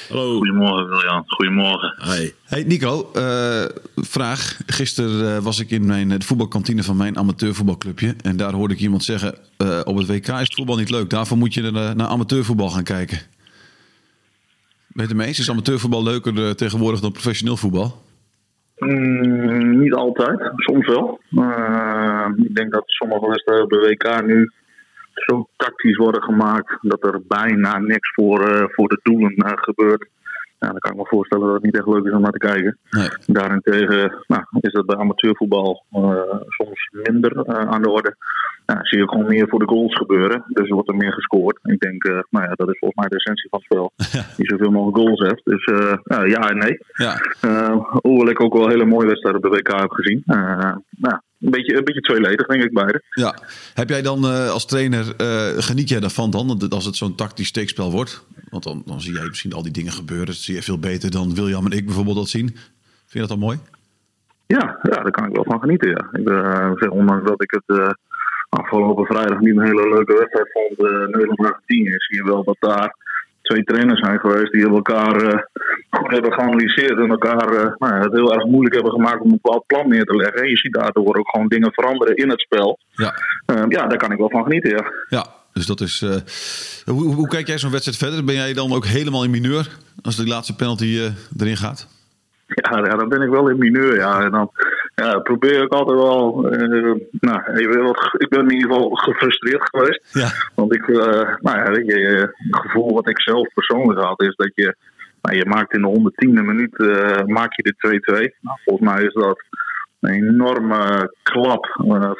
Hallo. 0.09 0.37
Goedemorgen, 0.37 0.89
William. 0.89 1.23
Goedemorgen. 1.27 1.95
Hi. 2.03 2.31
Hey 2.45 2.63
Nico, 2.63 3.11
eh, 3.13 3.65
vraag. 3.95 4.61
Gisteren 4.67 5.37
eh, 5.37 5.43
was 5.43 5.59
ik 5.59 5.71
in 5.71 5.87
mijn, 5.87 6.09
de 6.09 6.25
voetbalkantine 6.25 6.83
van 6.83 6.97
mijn 6.97 7.19
amateurvoetbalclubje. 7.19 8.17
En 8.23 8.37
daar 8.37 8.53
hoorde 8.53 8.75
ik 8.75 8.81
iemand 8.81 9.05
zeggen, 9.05 9.35
eh, 9.57 9.81
op 9.85 9.97
het 9.97 10.07
WK 10.07 10.29
is 10.29 10.39
het 10.39 10.55
voetbal 10.55 10.77
niet 10.77 10.91
leuk. 10.91 11.11
Daarvoor 11.11 11.39
moet 11.39 11.55
je 11.55 11.71
naar, 11.71 11.97
naar 11.97 12.07
amateurvoetbal 12.07 12.71
gaan 12.71 12.85
kijken. 12.85 13.19
Ben 13.19 13.27
je 14.95 15.01
het 15.03 15.11
ermee 15.11 15.27
eens? 15.27 15.39
Is 15.39 15.51
amateurvoetbal 15.51 16.03
leuker 16.03 16.57
tegenwoordig 16.57 17.01
dan 17.01 17.13
professioneel 17.13 17.57
voetbal? 17.57 18.03
Mm, 18.77 19.79
niet 19.79 19.95
altijd, 19.95 20.53
soms 20.57 20.87
wel. 20.87 21.21
Eh, 21.31 22.29
ik 22.37 22.55
denk 22.55 22.73
dat 22.73 22.83
sommige 22.87 23.29
wedstrijden 23.29 23.65
op 23.65 23.71
de 23.71 23.89
WK 23.89 24.27
nu 24.27 24.51
zo 25.15 25.49
tactisch 25.57 25.97
worden 25.97 26.23
gemaakt 26.23 26.79
dat 26.81 27.05
er 27.05 27.21
bijna 27.29 27.79
niks 27.79 28.13
voor, 28.15 28.49
eh, 28.49 28.65
voor 28.69 28.89
de 28.89 29.01
doelen 29.03 29.35
eh, 29.35 29.53
gebeurt. 29.55 30.09
Ja, 30.63 30.69
dan 30.69 30.79
kan 30.79 30.93
ik 30.93 30.99
me 30.99 31.07
voorstellen 31.07 31.47
dat 31.47 31.55
het 31.55 31.65
niet 31.65 31.77
echt 31.77 31.87
leuk 31.87 32.05
is 32.05 32.13
om 32.13 32.21
naar 32.21 32.39
te 32.39 32.47
kijken. 32.51 32.79
Nee. 32.91 33.09
Daarentegen 33.27 34.25
nou, 34.27 34.43
is 34.61 34.73
dat 34.73 34.87
bij 34.87 34.97
amateurvoetbal 34.97 35.85
eh, 35.91 36.41
soms 36.49 36.89
minder 36.91 37.33
eh, 37.37 37.71
aan 37.71 37.83
de 37.83 37.91
orde. 37.91 38.17
Ja, 38.67 38.79
zie 38.83 38.99
je 38.99 39.09
gewoon 39.09 39.27
meer 39.27 39.49
voor 39.49 39.59
de 39.59 39.69
goals 39.69 39.95
gebeuren. 39.97 40.45
Dus 40.47 40.69
er 40.69 40.75
wordt 40.75 40.89
er 40.89 40.97
meer 40.97 41.13
gescoord. 41.13 41.59
Ik 41.63 41.81
denk, 41.81 42.05
eh, 42.05 42.19
nou 42.31 42.47
ja, 42.47 42.53
dat 42.55 42.69
is 42.69 42.79
volgens 42.79 43.01
mij 43.01 43.09
de 43.09 43.17
essentie 43.17 43.49
van 43.49 43.59
het 43.59 43.69
spel. 43.69 43.93
Die 44.37 44.47
zoveel 44.47 44.71
mogelijk 44.71 44.97
goals 44.97 45.21
heeft. 45.21 45.45
Dus 45.45 45.65
ja, 46.05 46.25
ja 46.25 46.51
en 46.51 46.59
nee. 46.59 46.79
Ja, 46.93 47.21
hoewel 48.03 48.29
ik 48.29 48.41
ook 48.41 48.55
wel 48.55 48.69
hele 48.69 48.85
mooie 48.85 49.07
wedstrijden 49.07 49.45
op 49.45 49.51
de 49.51 49.57
WK 49.59 49.81
heb 49.81 49.91
gezien. 49.91 50.23
Nou, 50.27 51.21
een, 51.43 51.51
beetje, 51.51 51.77
een 51.77 51.85
beetje 51.85 52.01
tweeledig, 52.01 52.47
denk 52.47 52.63
ik, 52.63 52.73
beide. 52.73 53.03
ja. 53.11 53.39
Heb 53.75 53.89
jij 53.89 54.03
dan 54.03 54.25
eh, 54.25 54.51
als 54.51 54.67
trainer, 54.67 55.17
eh, 55.17 55.49
geniet 55.57 55.89
jij 55.89 56.01
daarvan 56.01 56.31
dan? 56.31 56.69
Als 56.69 56.85
het 56.85 56.97
zo'n 56.97 57.15
tactisch 57.15 57.49
steekspel 57.49 57.91
wordt? 57.91 58.25
Want 58.51 58.65
dan, 58.65 58.83
dan 58.87 59.01
zie 59.01 59.13
jij 59.13 59.27
misschien 59.27 59.53
al 59.53 59.63
die 59.63 59.73
dingen 59.73 59.93
gebeuren. 59.93 60.27
Dat 60.27 60.35
zie 60.35 60.55
je 60.55 60.63
veel 60.63 60.79
beter 60.79 61.11
dan 61.11 61.35
William 61.35 61.67
en 61.67 61.73
ik 61.73 61.87
bijvoorbeeld 61.87 62.17
dat 62.17 62.29
zien. 62.29 62.49
Vind 62.49 63.13
je 63.13 63.19
dat 63.19 63.29
dan 63.29 63.39
mooi? 63.39 63.59
Ja, 64.47 64.79
ja, 64.83 65.03
daar 65.03 65.11
kan 65.11 65.27
ik 65.27 65.35
wel 65.35 65.45
van 65.45 65.61
genieten. 65.61 65.89
Ja. 65.89 66.09
Ik 66.13 66.29
eh, 66.29 66.73
zeg, 66.75 66.91
ondanks 66.91 67.29
dat 67.29 67.43
ik 67.43 67.51
het 67.51 67.97
afgelopen 68.49 69.07
vrijdag 69.07 69.41
niet 69.41 69.57
een 69.57 69.65
hele 69.65 69.89
leuke 69.89 70.13
wedstrijd 70.19 70.53
vond, 70.53 70.91
Nederland-Argentinië, 71.13 71.95
zie 71.97 72.17
je 72.17 72.25
wel 72.25 72.45
dat 72.45 72.57
daar 72.59 72.97
twee 73.43 73.65
trainers 73.65 74.01
zijn 74.01 74.19
geweest 74.21 74.53
die 74.53 74.69
elkaar 74.69 75.17
eh, 75.23 75.39
goed 75.91 76.11
hebben 76.11 76.33
geanalyseerd 76.33 76.99
en 76.99 77.11
elkaar 77.11 77.49
eh, 77.49 77.71
nou, 77.79 77.95
ja, 77.95 78.01
het 78.01 78.13
heel 78.13 78.35
erg 78.35 78.45
moeilijk 78.45 78.75
hebben 78.75 78.93
gemaakt 78.93 79.21
om 79.21 79.31
een 79.31 79.39
bepaald 79.43 79.67
plan 79.67 79.89
neer 79.89 80.05
te 80.05 80.17
leggen. 80.17 80.43
En 80.43 80.49
je 80.49 80.57
ziet 80.57 80.73
daardoor 80.75 81.17
ook 81.17 81.29
gewoon 81.31 81.49
dingen 81.49 81.73
veranderen 81.73 82.17
in 82.17 82.31
het 82.31 82.41
spel. 82.41 82.79
Ja, 82.93 83.15
Eh, 83.47 83.63
ja, 83.69 83.87
daar 83.87 83.99
kan 83.99 84.13
ik 84.13 84.19
wel 84.19 84.31
van 84.31 84.43
genieten, 84.43 84.71
ja. 84.71 84.85
ja. 85.09 85.27
Dus 85.53 85.67
dat 85.67 85.81
is. 85.81 86.03
eh, 86.03 86.17
hoe, 86.95 87.15
hoe 87.15 87.29
kijk 87.29 87.47
jij 87.47 87.59
zo'n 87.59 87.71
wedstrijd 87.71 87.99
verder? 87.99 88.25
Ben 88.25 88.35
jij 88.35 88.53
dan 88.53 88.73
ook 88.73 88.85
helemaal 88.87 89.25
in 89.25 89.31
mineur 89.31 89.69
als 90.03 90.17
de 90.17 90.27
laatste 90.27 90.57
penalty 90.57 91.01
erin 91.39 91.57
gaat? 91.57 91.89
Ja, 92.47 92.79
ja, 92.79 92.97
dan 92.97 93.09
ben 93.09 93.23
ik 93.23 93.29
wel 93.31 93.49
in 93.49 93.59
mineur, 93.59 93.95
ja. 93.97 94.21
En 94.25 94.31
dan 94.31 94.51
ja, 94.95 95.19
probeer 95.19 95.63
ik 95.63 95.73
altijd 95.73 95.99
wel... 95.99 96.51
eh, 96.51 96.95
nou, 97.11 97.61
ik 98.19 98.29
ben 98.29 98.41
in 98.41 98.53
ieder 98.53 98.73
geval 98.73 98.91
gefrustreerd 98.91 99.69
geweest. 99.71 100.09
Ja. 100.13 100.29
Want 100.55 100.75
ik, 100.75 100.89
eh, 100.89 101.37
nou 101.39 101.59
ja, 101.59 101.71
weet 101.71 101.87
je, 101.87 102.33
het 102.51 102.57
gevoel 102.57 102.95
wat 102.95 103.09
ik 103.09 103.21
zelf 103.21 103.49
persoonlijk 103.55 104.01
had 104.01 104.23
is 104.23 104.35
dat 104.37 104.51
je, 104.55 104.77
nou, 105.23 105.37
je 105.37 105.47
maakt 105.47 105.75
in 105.75 105.83
de 105.83 106.13
110e 106.13 106.45
minuut 106.45 106.79
eh, 106.79 107.25
maak 107.25 107.53
je 107.57 107.63
de 107.63 108.01
2-2. 108.33 108.39
Nou, 108.41 108.59
volgens 108.65 108.91
mij 108.91 109.03
is 109.03 109.13
dat 109.13 109.43
een 110.01 110.13
enorme 110.13 111.15
klap 111.23 111.67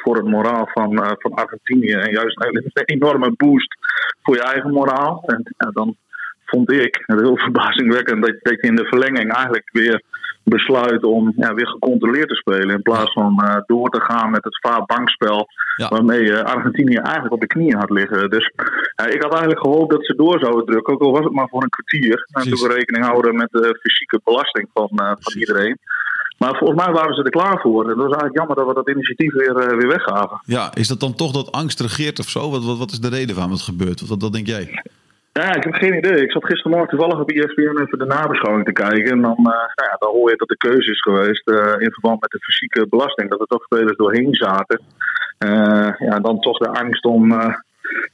voor 0.03 0.15
het 0.15 0.25
moraal 0.25 0.69
van, 0.73 1.15
van 1.19 1.33
Argentinië 1.33 1.91
en 1.91 2.11
juist 2.11 2.43
een, 2.43 2.71
een 2.73 2.85
enorme 2.85 3.33
boost 3.37 3.75
voor 4.21 4.35
je 4.35 4.43
eigen 4.43 4.71
moraal. 4.71 5.23
En 5.25 5.71
dan 5.73 5.95
vond 6.45 6.71
ik 6.71 7.03
het 7.05 7.19
heel 7.19 7.37
verbazingwekkend 7.47 8.25
dat, 8.25 8.35
dat 8.41 8.61
je 8.61 8.67
in 8.67 8.75
de 8.75 8.85
verlenging 8.85 9.33
eigenlijk 9.33 9.69
weer 9.71 10.03
besluit 10.43 11.03
om 11.03 11.33
ja, 11.35 11.53
weer 11.53 11.67
gecontroleerd 11.67 12.27
te 12.27 12.35
spelen. 12.35 12.75
In 12.75 12.81
plaats 12.81 13.13
van 13.13 13.39
eh, 13.39 13.55
door 13.65 13.89
te 13.89 14.01
gaan 14.01 14.31
met 14.31 14.43
het 14.43 14.59
vaak 14.59 14.85
bankspel. 14.85 15.47
Ja. 15.75 15.87
Waarmee 15.87 16.23
je 16.23 16.45
Argentinië 16.45 16.95
eigenlijk 16.95 17.33
op 17.33 17.39
de 17.39 17.47
knieën 17.47 17.77
had 17.77 17.89
liggen. 17.89 18.29
Dus 18.29 18.45
ik 18.95 19.21
had 19.21 19.31
eigenlijk 19.31 19.59
gehoopt 19.59 19.91
dat 19.91 20.05
ze 20.05 20.15
door 20.15 20.39
zouden 20.39 20.65
drukken. 20.65 20.93
Ook 20.93 21.01
al 21.01 21.11
was 21.11 21.23
het 21.23 21.33
maar 21.33 21.49
voor 21.49 21.63
een 21.63 21.69
kwartier. 21.69 22.17
En 22.17 22.27
Precies. 22.31 22.59
toen 22.59 22.67
we 22.67 22.75
rekening 22.75 23.05
houden 23.05 23.35
met 23.35 23.51
de 23.51 23.79
fysieke 23.81 24.21
belasting 24.23 24.69
van, 24.73 24.89
eh, 24.95 25.11
van 25.19 25.39
iedereen. 25.39 25.77
Maar 26.37 26.57
volgens 26.57 26.85
mij 26.85 26.93
waren 26.93 27.15
ze 27.15 27.23
er 27.23 27.29
klaar 27.29 27.59
voor. 27.61 27.83
En 27.83 27.89
het 27.89 27.97
was 27.97 28.05
eigenlijk 28.05 28.37
jammer 28.37 28.55
dat 28.55 28.67
we 28.67 28.73
dat 28.73 28.89
initiatief 28.89 29.33
weer, 29.33 29.57
eh, 29.57 29.77
weer 29.77 29.87
weggaven. 29.87 30.41
Ja, 30.45 30.75
is 30.75 30.87
dat 30.87 30.99
dan 30.99 31.15
toch 31.15 31.31
dat 31.31 31.51
angst 31.51 31.79
regeert 31.79 32.19
of 32.19 32.29
zo? 32.29 32.49
Wat, 32.49 32.63
wat, 32.63 32.77
wat 32.77 32.91
is 32.91 32.99
de 32.99 33.09
reden 33.09 33.35
van 33.35 33.49
wat 33.49 33.61
gebeurt? 33.61 34.07
Wat, 34.07 34.21
wat 34.21 34.33
denk 34.33 34.47
jij? 34.47 34.83
Ja, 35.39 35.55
ik 35.55 35.63
heb 35.63 35.73
geen 35.73 35.97
idee. 35.97 36.21
Ik 36.21 36.31
zat 36.31 36.45
gistermorgen 36.45 36.89
toevallig 36.89 37.19
op 37.19 37.31
ESPN 37.31 37.81
even 37.81 37.97
de 37.97 38.05
nabeschouwing 38.05 38.65
te 38.65 38.71
kijken. 38.71 39.11
En 39.11 39.21
dan, 39.21 39.37
eh, 39.37 39.43
nou 39.75 39.89
ja, 39.89 39.95
dan 39.99 40.09
hoor 40.09 40.29
je 40.29 40.35
dat 40.35 40.47
de 40.47 40.57
keuze 40.57 40.91
is 40.91 41.01
geweest 41.01 41.47
eh, 41.47 41.75
in 41.77 41.91
verband 41.91 42.21
met 42.21 42.29
de 42.29 42.39
fysieke 42.39 42.87
belasting. 42.89 43.29
Dat 43.29 43.39
er 43.39 43.45
toch 43.45 43.63
spelers 43.63 43.97
doorheen 43.97 44.33
zaten. 44.33 44.81
Eh, 45.37 45.89
ja, 45.97 46.19
dan 46.19 46.39
toch 46.39 46.57
de 46.57 46.67
angst 46.67 47.05
om, 47.05 47.31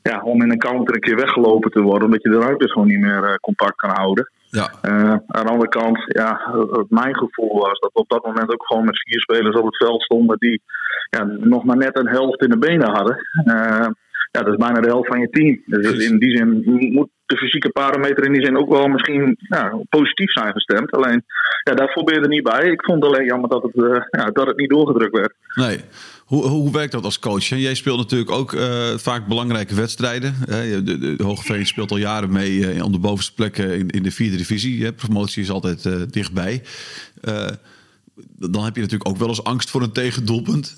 ja, 0.01 0.21
om 0.23 0.41
in 0.41 0.51
een 0.51 0.57
counter 0.59 0.95
een 0.95 1.01
keer 1.01 1.15
weggelopen 1.15 1.71
te 1.71 1.81
worden. 1.81 2.05
Omdat 2.05 2.23
je 2.23 2.29
de 2.29 2.39
ruimte 2.39 2.69
gewoon 2.69 2.88
niet 2.88 2.99
meer 2.99 3.39
compact 3.41 3.75
kan 3.75 3.89
houden. 3.89 4.31
Ja, 4.49 4.69
aan 5.27 5.45
de 5.45 5.51
andere 5.51 5.69
kant, 5.69 6.03
ja, 6.05 6.41
mijn 6.89 7.15
gevoel 7.15 7.59
was 7.59 7.79
dat 7.79 7.91
we 7.93 7.99
op 7.99 8.09
dat 8.09 8.25
moment 8.25 8.53
ook 8.53 8.65
gewoon 8.65 8.85
met 8.85 9.03
vier 9.03 9.19
spelers 9.19 9.55
op 9.55 9.65
het 9.65 9.77
veld 9.77 10.01
stonden 10.01 10.38
die 10.38 10.61
ja, 11.09 11.23
nog 11.23 11.63
maar 11.63 11.77
net 11.77 11.97
een 11.97 12.07
helft 12.07 12.41
in 12.41 12.49
de 12.49 12.57
benen 12.57 12.89
hadden. 12.89 13.17
Ja, 14.31 14.41
dat 14.41 14.53
is 14.53 14.65
bijna 14.65 14.81
de 14.81 14.88
helft 14.88 15.07
van 15.07 15.19
je 15.19 15.29
team. 15.29 15.62
Dus 15.65 16.05
in 16.05 16.19
die 16.19 16.38
zin 16.38 16.63
moet 16.93 17.09
de 17.25 17.38
fysieke 17.38 17.69
parameter 17.69 18.25
in 18.25 18.33
die 18.33 18.45
zin 18.45 18.57
ook 18.57 18.69
wel 18.69 18.88
misschien 18.88 19.38
ja, 19.38 19.79
positief 19.89 20.31
zijn 20.31 20.53
gestemd. 20.53 20.91
Alleen, 20.91 21.24
ja, 21.63 21.74
je 22.15 22.21
er 22.21 22.27
niet 22.27 22.43
bij. 22.43 22.71
Ik 22.71 22.83
vond 22.83 23.03
alleen 23.03 23.25
jammer 23.25 23.50
dat 23.50 23.63
het, 23.63 23.75
eh, 23.75 24.01
ja, 24.12 24.25
dat 24.25 24.48
het 24.48 24.57
niet 24.57 24.69
doorgedrukt 24.69 25.15
werd. 25.15 25.33
nee. 25.55 25.79
Hoe, 26.25 26.45
hoe 26.45 26.71
werkt 26.71 26.91
dat 26.91 27.03
als 27.03 27.19
coach? 27.19 27.43
Jij 27.43 27.74
speelt 27.74 27.98
natuurlijk 27.98 28.31
ook 28.31 28.53
eh, 28.53 28.88
vaak 28.98 29.27
belangrijke 29.27 29.75
wedstrijden. 29.75 30.36
De, 30.45 30.81
de, 30.83 31.15
de 31.15 31.24
Hogeveen 31.24 31.65
speelt 31.65 31.91
al 31.91 31.98
jaren 31.98 32.31
mee 32.31 32.83
om 32.83 32.91
de 32.91 33.00
bovenste 33.00 33.33
plekken 33.33 33.77
in, 33.77 33.89
in 33.89 34.03
de 34.03 34.12
vierde 34.12 34.38
divisie. 34.38 34.83
Hè? 34.83 34.93
Promotie 34.93 35.43
is 35.43 35.51
altijd 35.51 36.12
dichtbij. 36.13 36.62
Dan 38.36 38.63
heb 38.63 38.75
je 38.75 38.81
natuurlijk 38.81 39.09
ook 39.09 39.17
wel 39.17 39.27
eens 39.27 39.43
angst 39.43 39.69
voor 39.69 39.81
een 39.81 39.91
tegendoelpunt. 39.91 40.75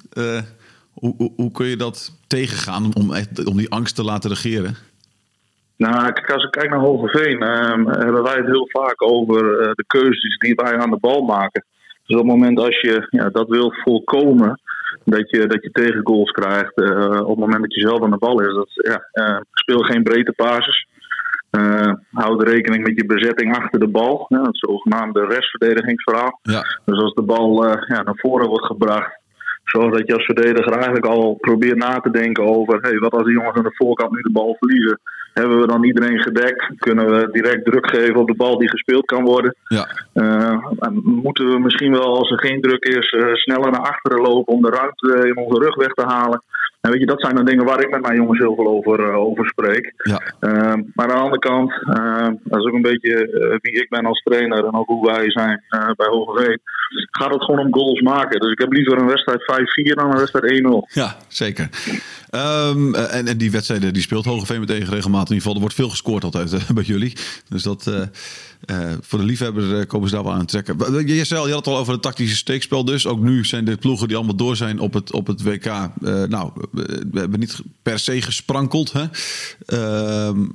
Hoe, 0.93 1.13
hoe, 1.17 1.31
hoe 1.36 1.51
kun 1.51 1.65
je 1.65 1.77
dat 1.77 2.12
tegengaan 2.27 2.95
om, 2.95 3.13
echt, 3.13 3.45
om 3.45 3.57
die 3.57 3.71
angst 3.71 3.95
te 3.95 4.03
laten 4.03 4.29
regeren? 4.29 4.75
Nou, 5.77 6.12
kijk, 6.12 6.31
als 6.31 6.43
ik 6.43 6.51
kijk 6.51 6.69
naar 6.69 6.79
Hogeveen, 6.79 7.41
ehm, 7.41 7.86
hebben 7.86 8.24
wij 8.24 8.36
het 8.36 8.45
heel 8.45 8.67
vaak 8.71 9.01
over 9.01 9.60
eh, 9.60 9.71
de 9.74 9.83
keuzes 9.88 10.38
die 10.38 10.55
wij 10.55 10.77
aan 10.77 10.89
de 10.89 11.00
bal 11.00 11.21
maken. 11.21 11.65
Dus 12.05 12.19
op 12.19 12.25
het 12.27 12.36
moment 12.36 12.60
als 12.60 12.81
je 12.81 13.07
ja, 13.10 13.29
dat 13.29 13.48
wil 13.48 13.74
voorkomen, 13.83 14.60
dat 15.03 15.29
je, 15.29 15.48
dat 15.48 15.63
je 15.63 15.72
tegengoals 15.72 16.31
krijgt, 16.31 16.81
eh, 16.81 17.20
op 17.22 17.27
het 17.27 17.37
moment 17.37 17.61
dat 17.61 17.74
je 17.74 17.81
zelf 17.81 18.03
aan 18.03 18.11
de 18.11 18.18
bal 18.18 18.42
is, 18.42 18.53
dat, 18.53 18.70
ja, 18.74 19.07
eh, 19.11 19.39
speel 19.51 19.79
geen 19.79 20.03
breedte 20.03 20.31
passes. 20.31 20.87
Eh, 21.50 21.94
houd 22.11 22.44
rekening 22.44 22.83
met 22.87 22.96
je 22.96 23.05
bezetting 23.05 23.57
achter 23.57 23.79
de 23.79 23.87
bal, 23.87 24.25
ja, 24.29 24.42
het 24.42 24.57
zogenaamde 24.57 25.25
restverdedigingsverhaal. 25.25 26.39
Ja, 26.42 26.61
Dus 26.85 27.00
als 27.00 27.13
de 27.13 27.22
bal 27.22 27.68
ja, 27.68 28.01
naar 28.01 28.18
voren 28.18 28.48
wordt 28.48 28.66
gebracht, 28.66 29.20
zorg 29.63 29.93
dat 29.93 30.07
je 30.07 30.13
als 30.13 30.25
verdediger 30.25 30.74
eigenlijk 30.74 31.05
al 31.05 31.37
probeert 31.41 31.77
na 31.77 32.00
te 32.00 32.11
denken 32.11 32.43
over: 32.43 32.77
hey, 32.81 32.97
wat 32.97 33.13
als 33.13 33.24
de 33.24 33.31
jongens 33.31 33.57
aan 33.57 33.63
de 33.63 33.75
voorkant 33.75 34.11
nu 34.11 34.21
de 34.21 34.31
bal 34.31 34.55
verliezen? 34.59 35.00
Hebben 35.33 35.59
we 35.59 35.67
dan 35.67 35.83
iedereen 35.83 36.19
gedekt? 36.19 36.71
Kunnen 36.77 37.05
we 37.05 37.29
direct 37.31 37.65
druk 37.65 37.89
geven 37.89 38.15
op 38.15 38.27
de 38.27 38.35
bal 38.35 38.57
die 38.57 38.69
gespeeld 38.69 39.05
kan 39.05 39.24
worden? 39.24 39.55
ja, 39.67 39.87
Eh, 40.13 40.65
en 40.79 41.01
moeten 41.03 41.50
we 41.50 41.59
misschien 41.59 41.91
wel, 41.91 42.17
als 42.17 42.31
er 42.31 42.39
geen 42.39 42.61
druk 42.61 42.83
is, 42.83 43.11
eh, 43.11 43.33
sneller 43.33 43.71
naar 43.71 43.81
achteren 43.81 44.21
lopen 44.21 44.53
om 44.53 44.61
de 44.61 44.69
ruimte 44.69 45.27
in 45.27 45.37
onze 45.37 45.59
rug 45.59 45.75
weg 45.75 45.93
te 45.93 46.05
halen? 46.05 46.41
En 46.81 46.91
weet 46.91 47.00
je, 47.00 47.05
dat 47.05 47.22
zijn 47.22 47.35
dan 47.35 47.46
dingen 47.46 47.65
waar 47.65 47.83
ik 47.83 47.89
met 47.89 48.01
mijn 48.01 48.15
jongens 48.15 48.39
heel 48.39 48.55
veel 48.55 48.67
over, 48.67 49.09
eh, 49.09 49.15
over 49.15 49.46
spreek. 49.46 49.94
ja, 49.96 50.22
Uh, 50.39 50.74
maar 50.94 51.09
aan 51.09 51.15
de 51.15 51.24
andere 51.24 51.39
kant, 51.39 51.72
uh, 51.72 52.27
dat 52.44 52.59
is 52.59 52.65
ook 52.65 52.74
een 52.74 52.81
beetje 52.81 53.27
uh, 53.27 53.57
wie 53.61 53.81
ik 53.81 53.89
ben 53.89 54.05
als 54.05 54.22
trainer 54.22 54.65
en 54.65 54.74
ook 54.74 54.87
hoe 54.87 55.05
wij 55.05 55.31
zijn 55.31 55.63
uh, 55.70 55.91
bij 55.96 56.07
Hogeveen. 56.07 56.59
Gaat 57.11 57.33
het 57.33 57.44
gewoon 57.44 57.65
om 57.65 57.74
goals 57.74 58.01
maken. 58.01 58.39
Dus 58.39 58.51
ik 58.51 58.59
heb 58.59 58.72
liever 58.72 58.98
een 58.98 59.07
wedstrijd 59.07 59.41
5-4 59.41 59.94
dan 59.94 60.11
een 60.11 60.17
wedstrijd 60.17 60.61
1-0. 60.63 60.94
ja 60.94 61.15
zeker. 61.27 61.70
Ehm, 62.29 62.94
en, 62.96 63.27
en 63.27 63.37
die 63.37 63.51
wedstrijden 63.51 63.94
die 63.94 64.01
speelt 64.01 64.25
Hogeveen 64.25 64.59
meteen 64.59 64.85
regelmatig. 64.85 65.29
In 65.29 65.35
ieder 65.35 65.35
geval, 65.35 65.53
er 65.53 65.59
wordt 65.59 65.75
veel 65.75 65.89
gescoord 65.89 66.24
altijd 66.24 66.53
eh, 66.53 66.70
bij 66.79 66.83
jullie. 66.83 67.13
Dus 67.50 67.63
dat, 67.63 68.09
eh, 68.65 68.91
voor 69.01 69.19
de 69.19 69.25
liefhebber 69.25 69.79
eh, 69.79 69.87
komen 69.87 70.09
ze 70.09 70.15
daar 70.15 70.24
wel 70.24 70.33
aan 70.33 70.45
trekken. 70.45 71.07
Je, 71.07 71.15
je, 71.15 71.35
had 71.35 71.47
het 71.47 71.67
al 71.67 71.77
over 71.77 71.93
het 71.93 72.01
tactische 72.01 72.35
steekspel 72.35 72.85
dus. 72.85 73.07
Ook 73.07 73.19
nu 73.19 73.45
zijn 73.45 73.65
de 73.65 73.77
ploegen 73.77 74.07
die 74.07 74.17
allemaal 74.17 74.35
door 74.35 74.55
zijn 74.55 74.79
op 74.79 74.93
het, 74.93 75.11
op 75.11 75.27
het 75.27 75.43
WK. 75.43 75.65
eh, 75.65 75.89
nou, 76.24 76.51
we, 76.71 77.03
hebben 77.13 77.39
niet 77.39 77.61
per 77.81 78.00
se 78.00 78.21
gesprankeld. 78.21 78.91
Hè? 78.91 79.05
Ehm, 79.65 80.45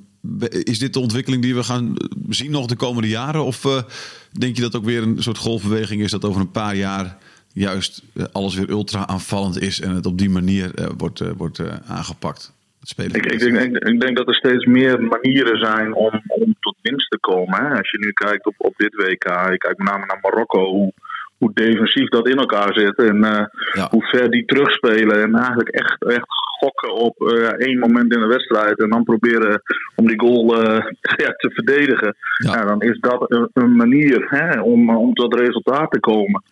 is 0.48 0.78
dit 0.78 0.92
de 0.92 1.00
ontwikkeling 1.00 1.42
die 1.42 1.54
we 1.54 1.64
gaan 1.64 1.94
zien 2.28 2.50
nog 2.50 2.66
de 2.66 2.76
komende 2.76 3.08
jaren? 3.08 3.44
Of 3.44 3.84
denk 4.32 4.56
je 4.56 4.62
dat 4.62 4.76
ook 4.76 4.84
weer 4.84 5.02
een 5.02 5.22
soort 5.22 5.38
golfbeweging 5.38 6.02
is 6.02 6.10
dat 6.10 6.24
over 6.24 6.40
een 6.40 6.50
paar 6.50 6.76
jaar 6.76 7.18
juist 7.52 8.02
alles 8.32 8.54
weer 8.54 8.70
ultra 8.70 9.06
aanvallend 9.06 9.60
is 9.60 9.80
en 9.80 9.94
het 9.94 10.06
op 10.06 10.18
die 10.18 10.30
manier 10.30 10.70
wordt, 10.96 11.22
wordt 11.36 11.60
aangepakt? 11.86 12.52
Spelen. 12.88 13.14
Ik, 13.14 13.26
ik, 13.26 13.38
denk, 13.38 13.76
ik, 13.76 13.88
ik 13.88 14.00
denk 14.00 14.16
dat 14.16 14.28
er 14.28 14.34
steeds 14.34 14.64
meer 14.64 15.02
manieren 15.02 15.58
zijn 15.58 15.94
om, 15.94 16.22
om 16.26 16.56
tot 16.60 16.76
winst 16.82 17.10
te 17.10 17.18
komen. 17.18 17.64
Hè. 17.64 17.76
Als 17.78 17.90
je 17.90 17.98
nu 17.98 18.12
kijkt 18.12 18.46
op, 18.46 18.54
op 18.56 18.74
dit 18.76 18.94
WK, 18.94 19.24
je 19.50 19.58
kijkt 19.58 19.78
met 19.78 19.88
name 19.88 20.06
naar 20.06 20.18
Marokko, 20.22 20.64
hoe, 20.64 20.92
hoe 21.38 21.50
defensief 21.54 22.08
dat 22.08 22.28
in 22.28 22.38
elkaar 22.38 22.72
zit 22.74 22.98
en 22.98 23.16
uh, 23.16 23.44
Ja. 23.72 23.88
hoe 23.90 24.06
ver 24.06 24.30
die 24.30 24.44
terugspelen. 24.44 25.22
En 25.22 25.34
eigenlijk 25.34 25.68
echt, 25.68 26.04
echt 26.04 26.26
gokken 26.58 26.94
op 26.94 27.20
uh, 27.20 27.46
één 27.68 27.78
moment 27.78 28.14
in 28.14 28.20
de 28.20 28.26
wedstrijd 28.26 28.78
en 28.78 28.90
dan 28.90 29.04
proberen 29.04 29.62
om 29.94 30.06
die 30.06 30.20
goal 30.20 30.62
uh, 30.62 30.84
ja, 31.24 31.30
te 31.36 31.50
verdedigen. 31.50 32.16
Ja. 32.44 32.52
Ja, 32.52 32.64
dan 32.64 32.82
is 32.82 32.98
dat 33.00 33.24
een, 33.30 33.50
een 33.52 33.76
manier 33.76 34.26
hè, 34.28 34.60
om, 34.60 34.96
om 34.96 35.14
tot 35.14 35.34
resultaat 35.34 35.90
te 35.90 36.00
komen. 36.00 36.42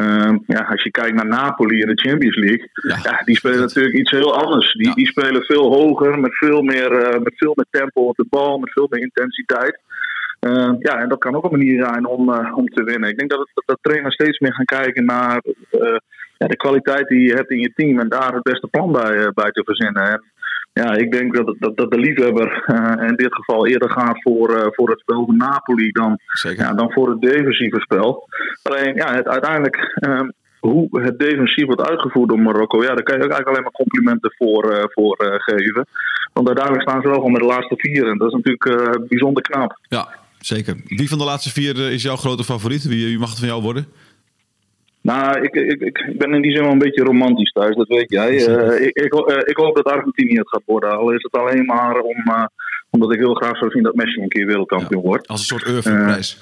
Uh, 0.00 0.36
ja, 0.46 0.60
als 0.70 0.82
je 0.82 0.90
kijkt 0.90 1.14
naar 1.14 1.26
Napoli 1.26 1.80
in 1.80 1.86
de 1.86 2.08
Champions 2.08 2.36
League, 2.36 2.68
Ja. 2.72 2.98
ja. 3.02 3.22
die 3.24 3.36
spelen 3.36 3.60
natuurlijk 3.60 3.94
iets 3.94 4.10
heel 4.10 4.34
anders. 4.34 4.72
Die, 4.72 4.86
Ja. 4.88 4.94
die 4.94 5.06
spelen 5.06 5.42
veel 5.42 5.72
hoger, 5.74 6.18
met 6.18 6.36
veel, 6.36 6.62
meer, 6.62 6.92
uh, 6.92 7.20
met 7.22 7.34
veel 7.36 7.52
meer 7.54 7.66
tempo 7.70 8.02
op 8.02 8.16
de 8.16 8.26
bal, 8.30 8.58
met 8.58 8.72
veel 8.72 8.86
meer 8.90 9.00
intensiteit. 9.00 9.80
Uh, 10.40 10.72
ja, 10.78 10.98
en 10.98 11.08
dat 11.08 11.18
kan 11.18 11.34
ook 11.36 11.44
een 11.44 11.58
manier 11.58 11.84
zijn 11.84 12.06
om, 12.06 12.30
uh, 12.30 12.56
om 12.56 12.66
te 12.68 12.84
winnen. 12.84 13.08
Ik 13.08 13.18
denk 13.18 13.30
dat, 13.30 13.38
het, 13.38 13.62
dat 13.66 13.78
trainers 13.80 14.14
steeds 14.14 14.38
meer 14.38 14.54
gaan 14.54 14.64
kijken 14.64 15.04
naar 15.04 15.42
uh, 15.72 15.96
ja, 16.38 16.46
de 16.46 16.56
kwaliteit 16.56 17.08
die 17.08 17.20
je 17.20 17.34
hebt 17.34 17.50
in 17.50 17.60
je 17.60 17.72
team 17.74 17.98
en 17.98 18.08
daar 18.08 18.34
het 18.34 18.42
beste 18.42 18.66
plan 18.66 18.92
bij, 18.92 19.30
bij 19.34 19.50
te 19.50 19.62
verzinnen. 19.64 20.02
En 20.02 20.22
ja, 20.82 20.96
ik 20.96 21.12
denk 21.12 21.34
dat, 21.34 21.54
dat, 21.58 21.76
dat 21.76 21.90
de 21.90 21.98
liefhebber 21.98 22.64
uh, 22.66 23.08
in 23.08 23.16
dit 23.16 23.34
geval 23.34 23.66
eerder 23.66 23.90
gaat 23.90 24.22
voor, 24.22 24.50
uh, 24.50 24.66
voor 24.70 24.90
het 24.90 25.00
spel 25.00 25.24
van 25.26 25.36
Napoli 25.36 25.90
dan, 25.90 26.18
Zeker. 26.26 26.64
ja, 26.64 26.72
dan 26.72 26.92
voor 26.92 27.10
het 27.10 27.20
defensieve 27.20 27.80
spel. 27.80 28.28
Alleen 28.62 28.94
ja, 28.94 29.14
het, 29.14 29.28
uiteindelijk 29.28 29.96
uh, 30.08 30.20
hoe 30.60 31.00
het 31.00 31.18
defensief 31.18 31.66
wordt 31.66 31.88
uitgevoerd 31.88 32.28
door 32.28 32.38
Marokko, 32.38 32.82
ja, 32.82 32.94
daar 32.94 33.02
kan 33.02 33.18
je 33.18 33.24
ook 33.24 33.30
eigenlijk 33.30 33.48
alleen 33.48 33.62
maar 33.62 33.84
complimenten 33.84 34.34
voor, 34.36 34.72
uh, 34.72 34.84
voor 34.88 35.16
geven. 35.18 35.86
Want 36.32 36.46
uiteindelijk 36.46 36.88
staan 36.88 37.02
ze 37.02 37.08
wel 37.08 37.16
gewoon 37.16 37.32
met 37.32 37.40
de 37.40 37.46
laatste 37.46 37.76
vier 37.76 38.08
en 38.08 38.18
dat 38.18 38.28
is 38.28 38.40
natuurlijk 38.42 39.08
bijzonder 39.08 39.42
knap. 39.42 39.78
Ja, 39.88 40.08
zeker. 40.38 40.76
Wie 40.86 41.08
van 41.08 41.18
de 41.18 41.24
laatste 41.24 41.50
vier 41.50 41.76
eh, 41.76 41.92
is 41.92 42.02
jouw 42.02 42.16
grote 42.16 42.44
favoriet? 42.44 42.84
Wie, 42.84 43.06
wie 43.06 43.18
mag 43.18 43.28
het 43.28 43.38
van 43.38 43.48
jou 43.48 43.62
worden? 43.62 43.86
Nou, 45.10 45.40
ik, 45.40 45.54
ik, 45.54 45.80
ik 45.80 46.18
ben 46.18 46.34
in 46.34 46.42
die 46.42 46.52
zin 46.52 46.62
wel 46.62 46.72
een 46.72 46.78
beetje 46.78 47.04
romantisch 47.04 47.52
thuis, 47.52 47.76
dat 47.76 47.88
weet 47.88 48.10
jij. 48.10 48.46
Eh, 48.46 48.86
ik, 48.86 48.96
ik, 48.96 49.14
eh, 49.14 49.36
ik 49.44 49.56
hoop 49.56 49.76
dat 49.76 49.92
Argentinië 49.92 50.38
het 50.38 50.48
gaat 50.48 50.62
worden. 50.64 50.98
Al 50.98 51.10
is 51.10 51.22
het 51.22 51.32
alleen 51.32 51.64
maar 51.64 51.98
om, 51.98 52.16
eh, 52.24 52.44
omdat 52.90 53.12
ik 53.12 53.18
heel 53.18 53.34
graag 53.34 53.56
zou 53.56 53.70
zien 53.70 53.82
dat 53.82 53.94
Messi 53.94 54.20
een 54.20 54.28
keer 54.28 54.46
wereldkampioen 54.46 55.02
wordt. 55.02 55.28
Als 55.28 55.40
een 55.40 55.46
soort 55.46 55.66
Euroflip-prijs. 55.66 56.38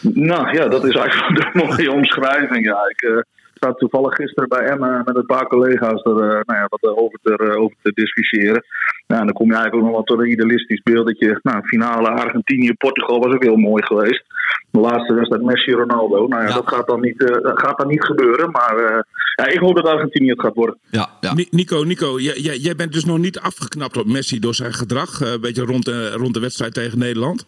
Nou 0.00 0.56
ja, 0.56 0.68
dat 0.68 0.84
is 0.84 0.94
eigenlijk 0.94 1.36
de 1.42 1.64
mooie 1.64 1.92
omschrijving. 1.92 2.64
Ja, 2.64 2.78
ik 2.96 3.24
zat 3.54 3.78
toevallig 3.78 4.14
gisteren 4.14 4.48
bij 4.48 4.64
Emma 4.64 5.02
met 5.04 5.16
een 5.16 5.26
paar 5.26 5.46
collega's 5.46 6.02
er 6.02 6.14
nou 6.14 6.58
ja, 6.60 6.66
wat 6.68 6.96
over, 6.96 7.18
te, 7.22 7.56
over 7.56 7.76
te 7.82 7.92
discussiëren. 7.94 8.64
En 9.06 9.24
dan 9.26 9.32
kom 9.32 9.46
je 9.46 9.54
eigenlijk 9.54 9.74
ook 9.74 9.90
nog 9.90 9.92
wel 9.92 10.16
tot 10.16 10.18
een 10.18 10.30
idealistisch 10.30 10.82
beeldetje. 10.82 11.38
Nou, 11.42 11.66
finale 11.66 12.08
Argentinië-Portugal 12.08 13.20
was 13.20 13.34
ook 13.34 13.42
heel 13.42 13.56
mooi 13.56 13.84
geweest. 13.84 14.24
De 14.72 14.80
laatste 14.80 15.14
wedstrijd 15.14 15.42
Messi-Ronaldo. 15.44 16.26
Nou 16.26 16.42
ja, 16.42 16.48
Ja. 16.48 16.54
dat 16.54 16.68
gaat 16.68 16.86
dan 16.86 17.00
niet, 17.00 17.24
eh, 17.24 17.42
dat 17.42 17.58
gaat 17.60 17.78
dan 17.78 17.88
niet 17.88 18.04
gebeuren. 18.04 18.50
Maar 18.50 18.76
eh, 18.76 19.00
ja, 19.36 19.46
ik 19.46 19.58
hoop 19.58 19.76
dat 19.76 19.86
Argentinië 19.86 20.30
het 20.30 20.40
gaat 20.40 20.54
worden. 20.54 20.78
Ja, 20.90 21.08
ja. 21.20 21.34
Ni- 21.34 21.48
Nico, 21.50 21.82
Nico 21.82 22.18
jij, 22.20 22.36
jij, 22.38 22.56
jij 22.56 22.74
bent 22.76 22.92
dus 22.92 23.04
nog 23.04 23.18
niet 23.18 23.38
afgeknapt 23.40 23.96
op 23.96 24.06
Messi 24.06 24.38
door 24.38 24.54
zijn 24.54 24.72
gedrag. 24.72 25.20
eh, 25.20 25.32
een 25.32 25.40
beetje 25.40 25.64
rond, 25.64 25.84
de 25.84 26.10
rond 26.10 26.34
de 26.34 26.40
wedstrijd 26.40 26.74
tegen 26.74 26.98
Nederland. 26.98 27.46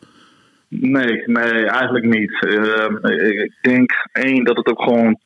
Nee, 0.69 1.23
nee, 1.27 1.65
eigenlijk 1.67 2.05
niet. 2.05 2.45
Ehm, 2.47 3.07
ik 3.07 3.53
denk 3.61 3.91
één 4.13 4.45
dat 4.45 4.57
het 4.57 4.67
ook 4.67 4.83
gewoon 4.83 5.19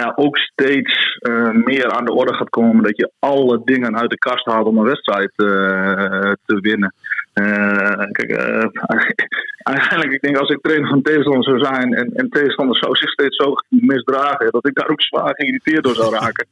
ja, 0.00 0.12
ook 0.16 0.36
steeds 0.36 1.18
eh, 1.18 1.50
meer 1.50 1.90
aan 1.90 2.04
de 2.04 2.12
orde 2.12 2.34
gaat 2.34 2.50
komen 2.50 2.82
dat 2.82 2.96
je 2.96 3.10
alle 3.18 3.60
dingen 3.64 3.98
uit 3.98 4.10
de 4.10 4.18
kast 4.18 4.46
haalt 4.46 4.66
om 4.66 4.78
een 4.78 4.84
wedstrijd 4.84 5.32
eh, 5.36 6.32
te 6.44 6.60
winnen. 6.60 6.94
Eh, 7.32 8.06
kijk, 8.12 8.30
eigenlijk, 9.78 10.12
ik 10.12 10.20
denk 10.20 10.36
als 10.36 10.50
ik 10.50 10.60
trainer 10.62 10.88
van 10.88 11.02
tegenstander 11.02 11.44
zou 11.44 11.58
zijn 11.58 11.94
en, 11.94 12.12
en 12.14 12.28
zou 12.30 12.96
zich 12.96 13.10
steeds 13.10 13.36
zo 13.36 13.54
misdragen, 13.68 14.50
dat 14.50 14.66
ik 14.66 14.74
daar 14.74 14.88
ook 14.88 15.02
zwaar 15.02 15.34
geïrriteerd 15.34 15.84
door 15.84 15.94
zou 15.94 16.14
raken. 16.14 16.46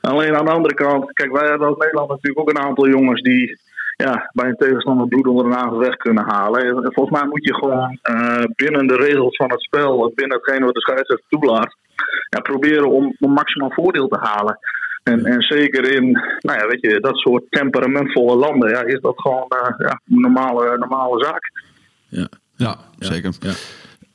Alleen 0.00 0.36
aan 0.36 0.44
de 0.44 0.50
andere 0.50 0.74
kant, 0.74 1.12
kijk, 1.12 1.32
wij 1.32 1.48
hebben 1.48 1.68
als 1.68 1.78
Nederland 1.78 2.08
natuurlijk 2.08 2.40
ook 2.40 2.50
een 2.50 2.64
aantal 2.66 2.88
jongens 2.88 3.22
die 3.22 3.58
ja, 3.96 4.30
bij 4.32 4.48
een 4.48 4.56
tegenstander 4.56 5.08
bloed 5.08 5.26
onder 5.26 5.44
de 5.44 5.50
nagel 5.50 5.78
weg 5.78 5.96
kunnen 5.96 6.24
halen. 6.24 6.64
En 6.64 6.92
volgens 6.92 7.20
mij 7.20 7.28
moet 7.28 7.44
je 7.44 7.54
gewoon 7.54 7.98
eh, 8.02 8.44
binnen 8.54 8.86
de 8.86 8.96
regels 8.96 9.36
van 9.36 9.50
het 9.50 9.62
spel, 9.62 10.04
en 10.04 10.12
binnen 10.14 10.36
hetgene 10.36 10.64
wat 10.64 10.74
de 10.74 10.80
scheidsrechter 10.80 11.26
toelaat, 11.28 11.76
ja, 12.28 12.40
proberen 12.40 12.90
om, 12.90 13.16
om 13.20 13.32
maximaal 13.32 13.72
voordeel 13.72 14.08
te 14.08 14.18
halen. 14.20 14.58
En, 15.02 15.24
en 15.24 15.42
zeker 15.42 15.92
in 15.92 16.12
nou 16.38 16.58
ja, 16.58 16.66
weet 16.66 16.80
je, 16.80 17.00
dat 17.00 17.16
soort 17.16 17.44
temperamentvolle 17.48 18.36
landen 18.36 18.70
ja, 18.70 18.82
is 18.82 19.00
dat 19.00 19.20
gewoon 19.20 19.46
eh, 19.48 19.74
ja, 19.78 20.00
een 20.08 20.20
normale, 20.20 20.78
normale 20.78 21.24
zaak. 21.24 21.52
Ja. 22.08 22.28
Ja, 22.56 22.76
zeker. 22.98 23.34
Ja. 23.40 23.52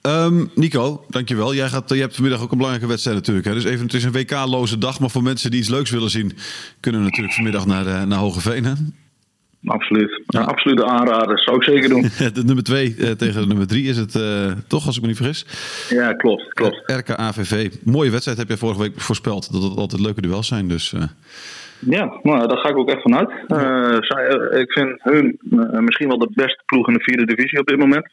Ehm, 0.02 0.46
Nico, 0.56 1.06
dankjewel. 1.10 1.54
Jij 1.54 1.70
gaat, 1.70 1.90
je 1.90 1.96
hebt 1.96 2.13
vanmiddag 2.13 2.42
ook 2.42 2.52
een 2.52 2.58
belangrijke 2.58 2.90
wedstrijd 2.90 3.18
natuurlijk. 3.18 3.48
Hè? 3.48 3.54
Dus 3.54 3.63
even, 3.63 3.86
het 3.86 3.94
is 3.94 4.04
een 4.04 4.12
WK-loze 4.12 4.78
dag. 4.78 5.00
Maar 5.00 5.10
voor 5.10 5.24
mensen 5.24 5.52
die 5.52 5.60
iets 5.60 5.70
leuks 5.70 5.90
willen 5.90 6.10
zien... 6.10 6.38
kunnen 6.80 7.02
we 7.02 7.08
natuurlijk 7.08 7.36
vanmiddag 7.36 7.66
naar, 7.66 7.88
eh, 7.88 8.04
naar 8.04 8.20
Hogeveen. 8.20 8.66
Hè? 8.66 8.74
Absoluut. 9.68 10.22
Ja. 10.26 10.42
absolute 10.42 10.86
aanrader. 10.86 11.40
Zou 11.40 11.58
ik 11.58 11.64
zeker 11.64 11.90
doen. 11.90 12.02
De 12.34 12.44
nummer 12.46 12.64
2 12.64 13.16
tegen 13.16 13.42
de 13.42 13.48
nummer 13.48 13.68
3 13.68 13.88
is 13.88 13.98
het 13.98 14.16
eh, 14.16 14.52
toch, 14.68 14.86
als 14.86 14.96
ik 14.96 15.02
me 15.02 15.08
niet 15.08 15.18
vergis. 15.18 15.46
Ja, 15.90 16.14
klopt. 16.14 16.54
klopt. 16.54 16.82
RKAVV. 16.86 17.70
Mooie 17.84 18.12
wedstrijd 18.12 18.38
heb 18.38 18.48
jij 18.48 18.58
vorige 18.58 18.82
week 18.82 19.00
voorspeld. 19.02 19.52
Dat 19.52 19.64
het 19.64 19.78
altijd 19.78 20.02
leuke 20.02 20.22
duels 20.22 20.48
zijn. 20.48 20.68
Dus 20.68 20.94
eh, 20.94 21.02
Ja, 21.80 22.20
nou, 22.24 22.48
daar 22.48 22.58
ga 22.58 22.70
ik 22.70 22.78
ook 22.78 22.90
echt 22.90 23.02
vanuit. 23.02 23.30
Eh, 23.48 23.98
zij, 24.00 24.28
eh, 24.28 24.60
ik 24.60 24.72
vind 24.72 25.02
hun 25.04 25.38
eh, 25.52 25.80
misschien 25.80 26.08
wel 26.08 26.18
de 26.18 26.32
beste 26.34 26.62
ploeg 26.66 26.88
in 26.88 26.94
de 26.94 27.04
vierde 27.04 27.26
divisie 27.26 27.60
op 27.60 27.68
dit 27.68 27.78
moment. 27.78 28.08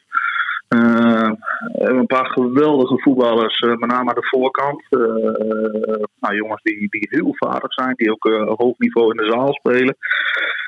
Eh, 0.67 1.29
we 1.73 1.83
hebben 1.83 1.97
een 1.99 2.05
paar 2.05 2.25
geweldige 2.25 3.01
voetballers, 3.01 3.59
eh, 3.59 3.69
met 3.69 3.89
name 3.89 4.09
aan 4.09 4.15
de 4.15 4.27
voorkant. 4.29 4.83
Eh, 4.89 4.99
eh, 4.99 6.03
nou, 6.19 6.35
jongens 6.35 6.61
die, 6.63 6.87
die 6.89 7.07
heel 7.09 7.35
vaardig 7.35 7.73
zijn, 7.73 7.93
die 7.95 8.11
ook 8.11 8.25
eh, 8.25 8.47
hoog 8.55 8.77
niveau 8.77 9.09
in 9.11 9.25
de 9.25 9.31
zaal 9.31 9.53
spelen. 9.53 9.95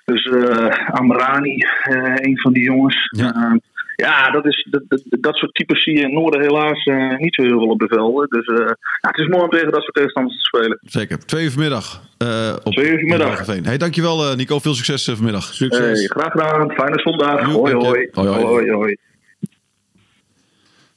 Dus 0.05 0.25
eh 0.25 0.89
Amrani, 0.89 1.57
eh, 1.83 2.13
een 2.15 2.39
van 2.39 2.53
die 2.53 2.63
jongens. 2.63 3.10
Ja. 3.17 3.33
Eh, 3.33 3.55
ja, 3.95 4.31
dat, 4.31 4.45
is, 4.45 4.67
dat, 4.69 4.83
dat, 4.88 5.01
dat 5.10 5.36
soort 5.36 5.53
types 5.53 5.83
zie 5.83 5.93
je 5.93 5.99
in 5.99 6.05
het 6.05 6.13
Noorden 6.13 6.41
helaas 6.41 6.83
eh, 6.83 7.17
niet 7.17 7.36
zo 7.36 7.41
heel 7.43 7.60
veel 7.60 7.69
op 7.69 7.79
de 7.79 7.88
velden. 7.88 8.27
Dus 8.29 8.45
eh, 8.45 8.55
ja, 9.01 9.10
het 9.10 9.17
is 9.17 9.27
mooi 9.27 9.43
om 9.43 9.49
tegen 9.49 9.71
dat 9.71 9.81
soort 9.81 9.93
tegenstanders 9.95 10.36
te 10.36 10.57
spelen. 10.57 10.79
zeker. 10.81 11.25
Twee 11.25 11.43
uur 11.43 11.51
vanmiddag. 11.51 12.01
eh 12.17 12.55
op 12.63 12.73
Twee 12.73 12.91
uur 12.91 12.99
vanmiddag. 12.99 13.45
Hey, 13.45 13.77
dankjewel 13.77 14.29
eh, 14.29 14.36
Nico. 14.36 14.60
Veel 14.60 14.73
succes 14.73 15.07
eh, 15.07 15.15
vanmiddag. 15.15 15.43
Succes. 15.43 15.99
Hey, 15.99 16.07
graag 16.07 16.31
gedaan. 16.31 16.71
Fijne 16.71 16.99
zondag. 16.99 17.41
Hoi, 17.53 17.73
hoi. 17.73 18.10
hoi, 18.13 18.71
hoi. 18.71 18.97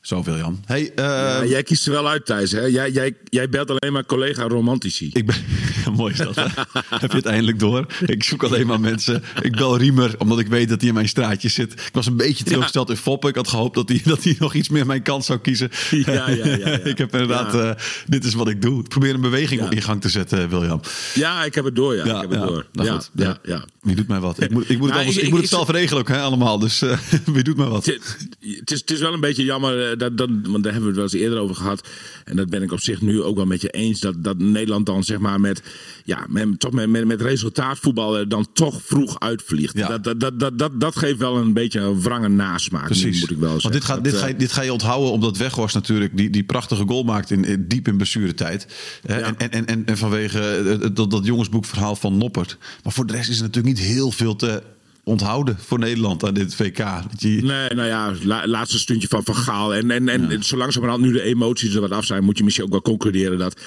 Zo, 0.01 0.23
William. 0.23 0.61
Hey, 0.67 0.93
eh, 0.95 1.05
Ja, 1.05 1.45
jij 1.45 1.63
kiest 1.63 1.87
er 1.87 1.93
wel 1.93 2.09
uit, 2.09 2.27
Thijs. 2.27 2.53
Hè? 2.53 2.61
Jij, 2.61 2.91
jij, 2.91 3.17
jij 3.25 3.49
belt 3.49 3.71
alleen 3.71 3.93
maar 3.93 4.05
collega 4.07 4.43
romantici. 4.43 5.11
Ik 5.13 5.27
ben... 5.27 5.37
Mooi 5.97 6.13
is 6.13 6.19
dat. 6.19 6.37
Heb 7.01 7.11
je 7.11 7.17
het 7.17 7.27
eindelijk 7.27 7.59
door? 7.59 7.87
Ik 8.07 8.23
zoek 8.25 8.43
alleen 8.43 8.67
maar 8.67 8.81
mensen. 8.81 9.23
Ik 9.43 9.57
bel 9.57 9.77
Riemer, 9.77 10.15
omdat 10.19 10.39
ik 10.39 10.47
weet 10.47 10.69
dat 10.69 10.79
hij 10.81 10.89
in 10.89 10.95
mijn 10.95 11.09
straatje 11.09 11.49
zit. 11.49 11.73
Ik 11.73 11.89
was 11.93 12.07
een 12.07 12.17
beetje 12.17 12.45
teleurgesteld 12.45 12.91
in 12.91 12.97
Foppe. 12.97 13.29
Ik 13.29 13.35
had 13.35 13.49
gehoopt 13.49 13.75
dat 13.75 13.89
hij, 13.89 14.01
dat 14.05 14.25
hij 14.25 14.37
nog 14.39 14.55
iets 14.55 14.69
meer 14.69 14.87
mijn 14.87 15.03
kant 15.03 15.25
zou 15.25 15.39
kiezen. 15.39 15.71
Ja, 15.91 16.13
ja, 16.13 16.29
ja, 16.29 16.47
ja. 16.47 16.67
ik 16.93 16.99
heb 16.99 17.13
inderdaad... 17.13 17.53
Ja. 17.53 17.75
eh, 17.75 17.83
dit 18.07 18.25
is 18.25 18.35
wat 18.35 18.49
ik 18.49 18.63
doe. 18.63 18.81
Ik 18.81 18.89
probeer 18.89 19.15
een 19.15 19.21
beweging 19.21 19.61
Ja. 19.61 19.71
in 19.71 19.83
gang 19.83 20.01
te 20.01 20.09
zetten, 20.09 20.49
William. 20.49 20.81
Ja, 21.15 21.45
ik 21.45 21.55
heb 21.55 21.65
het 21.65 21.77
door. 21.77 21.95
Ja, 21.97 22.03
ik 22.03 22.21
heb 22.21 22.31
het 22.31 22.41
door. 22.49 22.67
nou 22.73 22.89
ja, 22.89 22.95
goed. 22.95 23.11
ja, 23.15 23.39
ja. 23.43 23.65
Wie 23.81 23.95
doet 23.97 24.09
mij 24.09 24.21
wat? 24.21 24.41
Ik 24.43 24.51
moet, 24.51 24.71
ik 24.71 24.79
moet, 24.79 24.89
het, 24.89 24.99
Nou, 25.05 25.11
ik- 25.11 25.23
ik 25.23 25.31
moet 25.31 25.41
het 25.41 25.49
zelf 25.49 25.69
regelen 25.71 26.01
ook, 26.03 26.09
hè, 26.09 26.21
allemaal. 26.21 26.59
Dus 26.59 26.83
eh, 26.83 26.99
wie 27.35 27.43
doet 27.43 27.57
mij 27.57 27.67
wat? 27.67 27.87
Het, 27.87 28.17
het 28.41 28.71
is, 28.71 28.81
het 28.81 28.91
is 28.91 29.01
wel 29.01 29.13
een 29.13 29.21
beetje 29.21 29.45
jammer, 29.45 29.91
eh, 29.91 29.99
dat, 29.99 30.17
dat, 30.19 30.29
want 30.43 30.63
daar 30.65 30.73
hebben 30.73 30.81
we 30.81 30.87
het 30.87 30.95
wel 30.95 31.05
eens 31.05 31.13
eerder 31.13 31.39
over 31.39 31.55
gehad. 31.57 31.89
En 32.25 32.37
dat 32.37 32.49
ben 32.51 32.63
ik 32.63 32.73
op 32.73 32.81
zich 32.81 33.01
nu 33.01 33.23
ook 33.23 33.37
wel 33.37 33.47
met 33.47 33.61
je 33.61 33.69
eens. 33.71 34.01
Dat, 34.01 34.25
dat 34.25 34.39
Nederland 34.39 34.87
dan 34.87 35.05
zeg 35.05 35.19
maar 35.19 35.41
met, 35.41 35.63
ja, 36.05 36.27
met, 36.29 36.61
toch 36.61 36.73
met, 36.73 36.89
met, 36.89 37.07
met 37.07 37.21
resultaatvoetbal 37.23 38.29
dan 38.29 38.47
toch 38.53 38.81
vroeg 38.85 39.21
uitvliegt. 39.21 39.77
Ja. 39.77 39.89
Dat, 39.89 40.05
dat, 40.05 40.21
dat, 40.21 40.41
dat, 40.41 40.59
dat, 40.59 40.81
dat 40.81 40.97
geeft 40.97 41.19
wel 41.19 41.37
een 41.37 41.53
beetje 41.53 41.81
een 41.81 42.03
wrange 42.03 42.29
nasmaak, 42.29 42.85
Precies. 42.85 43.21
moet 43.21 43.31
ik 43.31 43.39
wel 43.39 43.61
zeggen. 43.61 43.71
Want 43.71 43.75
dit, 43.75 43.85
gaat, 43.85 44.05
dit, 44.05 44.15
eh, 44.15 44.21
ga 44.21 44.27
je, 44.27 44.37
dit 44.37 44.53
ga 44.53 44.63
je 44.63 44.73
onthouden 44.73 45.11
omdat 45.13 45.37
Weghorst 45.37 45.75
natuurlijk 45.75 46.17
die, 46.17 46.31
die 46.31 46.45
prachtige 46.45 46.85
goal 46.87 47.03
maakt 47.03 47.31
in, 47.31 47.45
in- 47.45 47.65
diep 47.69 47.89
in 47.89 47.97
blessuretijd. 47.97 48.67
Ja. 49.07 49.19
En, 49.19 49.39
en, 49.51 49.67
en, 49.67 49.87
en, 49.87 49.99
vanwege 49.99 50.91
dat, 50.93 51.11
dat 51.11 51.25
jongensboekverhaal 51.27 51.97
van 51.97 52.19
Noppert. 52.19 52.57
Maar 52.83 52.93
voor 52.93 53.07
de 53.07 53.13
rest 53.13 53.29
is 53.29 53.37
er 53.37 53.43
natuurlijk 53.43 53.70
niet 53.71 53.79
heel 53.79 54.11
veel 54.11 54.37
te 54.37 54.63
onthouden 55.05 55.57
voor 55.59 55.79
Nederland 55.79 56.25
aan 56.25 56.35
dit 56.35 56.55
VK. 56.55 56.77
Dat 56.77 57.03
je, 57.19 57.29
Nee, 57.29 57.69
nou 57.75 57.89
ja, 57.89 58.13
la- 58.23 58.47
laatste 58.47 58.79
stuntje 58.79 59.09
van 59.09 59.25
Van 59.25 59.35
Gaal. 59.37 59.75
En, 59.75 59.91
en, 59.91 60.09
en 60.09 60.43
zo 60.45 60.57
langzamerhand 60.57 61.03
nu 61.03 61.13
de 61.13 61.23
emoties 61.23 61.75
er 61.75 61.81
wat 61.81 61.91
af 61.91 62.05
zijn, 62.05 62.25
moet 62.25 62.39
je 62.39 62.45
misschien 62.45 62.65
ook 62.65 62.71
wel 62.71 62.83
concluderen 62.83 63.39
dat. 63.39 63.61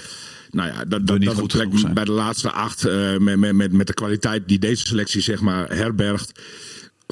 Nou 0.51 0.67
ja, 0.69 0.85
dat, 0.85 1.07
dat, 1.07 1.19
niet 1.19 1.35
dat 1.35 1.79
zijn. 1.79 1.93
bij 1.93 2.05
de 2.05 2.11
laatste 2.11 2.51
acht, 2.51 2.85
eh, 2.85 3.17
met, 3.17 3.37
met, 3.37 3.53
met, 3.53 3.71
met 3.71 3.87
de 3.87 3.93
kwaliteit 3.93 4.47
die 4.47 4.59
deze 4.59 4.85
selectie 4.87 5.21
zeg 5.21 5.41
maar 5.41 5.75
herbergt. 5.75 6.39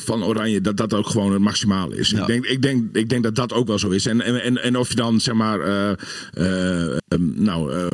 Van 0.05 0.23
Oranje, 0.23 0.61
dat 0.61 0.77
dat 0.77 0.93
ook 0.93 1.07
gewoon 1.07 1.31
het 1.31 1.41
maximale 1.41 1.97
is. 1.97 2.09
Ja. 2.09 2.19
Ik, 2.21 2.27
denk, 2.27 2.45
ik, 2.45 2.61
denk, 2.61 2.95
ik 2.95 3.09
denk 3.09 3.23
dat 3.23 3.35
dat 3.35 3.53
ook 3.53 3.67
wel 3.67 3.79
zo 3.79 3.89
is. 3.89 4.05
En, 4.05 4.21
en, 4.21 4.41
en, 4.43 4.63
en 4.63 4.77
of 4.77 4.89
je 4.89 4.95
dan, 4.95 5.19
zeg 5.19 5.35
maar, 5.35 5.59
eh, 5.59 5.91
eh, 6.33 6.87
ehm, 7.07 7.43
nou, 7.43 7.73
eh 7.73 7.87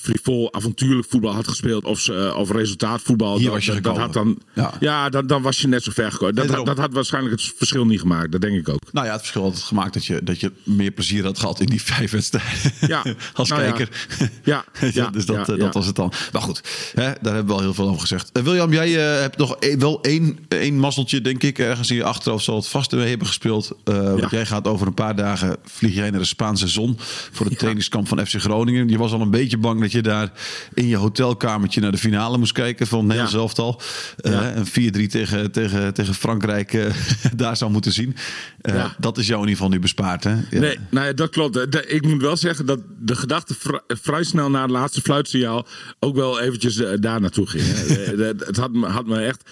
frivol, 0.00 0.54
avontuurlijk 0.54 1.06
voetbal 1.08 1.34
had 1.34 1.48
gespeeld. 1.48 1.84
of, 1.84 2.08
of 2.36 2.50
resultaatvoetbal. 2.50 3.36
Hier 3.36 3.44
dat, 3.44 3.54
was 3.54 3.64
je 3.64 3.72
dat, 3.72 3.82
dat 3.82 3.96
gekomen. 3.96 4.14
had 4.14 4.24
dan, 4.54 4.64
Ja. 4.64 4.74
ja, 4.80 5.08
dan, 5.08 5.26
dan 5.26 5.42
was 5.42 5.60
je 5.60 5.68
net 5.68 5.82
zo 5.82 5.90
ver 5.94 6.12
gekomen. 6.12 6.34
Dat, 6.34 6.48
Nee, 6.48 6.64
dat, 6.64 6.78
had 6.78 6.92
waarschijnlijk 6.92 7.34
het 7.34 7.52
verschil 7.56 7.86
niet 7.86 8.00
gemaakt. 8.00 8.32
Dat 8.32 8.40
denk 8.40 8.56
ik 8.56 8.68
ook. 8.68 8.80
Nou 8.92 9.06
ja, 9.06 9.12
het 9.12 9.20
verschil 9.20 9.42
had 9.42 9.54
het 9.54 9.62
gemaakt 9.62 9.94
dat 9.94 10.04
je, 10.06 10.20
dat 10.24 10.40
je 10.40 10.52
meer 10.62 10.90
plezier 10.90 11.24
had 11.24 11.38
gehad 11.38 11.60
in 11.60 11.66
die 11.66 11.82
vijf 11.82 12.10
wedstrijden. 12.10 12.72
Ja. 12.86 13.04
Als 13.34 13.48
Nou 13.48 13.62
kijker. 13.62 13.88
Ja, 14.44 14.64
ja, 14.92 15.10
dus 15.10 15.26
dat, 15.26 15.46
dat 15.46 15.74
was 15.74 15.86
het 15.86 15.96
dan. 15.96 16.12
Maar 16.32 16.42
goed, 16.42 16.60
hè, 16.94 17.12
daar 17.20 17.34
hebben 17.34 17.46
we 17.46 17.52
al 17.52 17.60
heel 17.60 17.74
veel 17.74 17.88
over 17.88 18.00
gezegd. 18.00 18.30
William, 18.42 18.72
jij 18.72 18.90
hebt 18.90 19.36
nog 19.36 19.56
e- 19.60 19.76
wel 19.76 20.00
één, 20.02 20.38
één 20.48 20.78
mazzeltje, 20.78 21.20
denk 21.20 21.42
ik. 21.42 21.47
Ergens 21.56 21.90
in 21.90 21.96
je 21.96 22.04
achterhoofd 22.04 22.44
zal 22.44 22.56
het 22.56 22.66
vast 22.68 22.90
hebben 22.90 23.26
gespeeld. 23.26 23.72
Eh, 23.84 23.94
Want 24.14 24.30
jij 24.30 24.46
gaat 24.46 24.66
over 24.66 24.86
een 24.86 24.94
paar 24.94 25.16
dagen, 25.16 25.56
vlieg 25.64 25.94
jij 25.94 26.10
naar 26.10 26.20
de 26.20 26.26
Spaanse 26.26 26.68
zon... 26.68 26.94
voor 27.32 27.46
het 27.46 27.58
trainingskamp 27.58 28.08
van 28.08 28.26
FC 28.26 28.34
Groningen. 28.40 28.88
Je 28.88 28.98
was 28.98 29.12
al 29.12 29.20
een 29.20 29.30
beetje 29.30 29.58
bang 29.58 29.80
dat 29.80 29.92
je 29.92 30.02
daar 30.02 30.32
in 30.74 30.86
je 30.88 30.96
hotelkamertje... 30.96 31.80
naar 31.80 31.90
de 31.90 31.98
finale 31.98 32.38
moest 32.38 32.52
kijken 32.52 32.86
van 32.86 32.98
het 32.98 33.06
Nederlands 33.06 33.32
Ja. 33.34 33.38
elftal. 33.40 33.80
Eh, 34.16 34.32
Ja. 34.32 34.56
Een 34.56 34.66
4-3 34.66 35.06
tegen, 35.10 35.50
tegen, 35.52 35.94
tegen 35.94 36.14
Frankrijk 36.14 36.72
eh, 36.74 36.86
daar 37.36 37.56
zou 37.56 37.70
moeten 37.70 37.92
zien. 37.92 38.16
Ja. 38.62 38.94
Dat 38.98 39.18
is 39.18 39.26
jou 39.26 39.42
in 39.42 39.48
ieder 39.48 39.56
geval 39.62 39.68
nu 39.76 39.80
bespaard, 39.80 40.24
hè? 40.24 40.30
Ja. 40.30 40.60
Nee, 40.60 40.78
nou 40.90 41.06
ja, 41.06 41.12
dat 41.12 41.30
klopt. 41.30 41.54
De- 41.72 41.86
ik 41.86 42.02
moet 42.06 42.22
wel 42.22 42.36
zeggen 42.36 42.66
dat 42.66 42.78
de 42.98 43.16
gedachte 43.16 43.54
vri- 43.58 43.80
vrij 43.86 44.22
snel 44.24 44.50
na 44.50 44.62
het 44.62 44.70
laatste 44.70 45.00
fluitsignaal 45.00 45.66
ook 46.00 46.16
wel 46.16 46.40
eventjes 46.40 46.74
daar 47.00 47.20
naartoe 47.20 47.46
ging. 47.46 47.64
het 48.46 48.56
had 48.56 48.72
me, 48.72 48.86
had 48.86 49.06
me 49.06 49.18
echt 49.24 49.50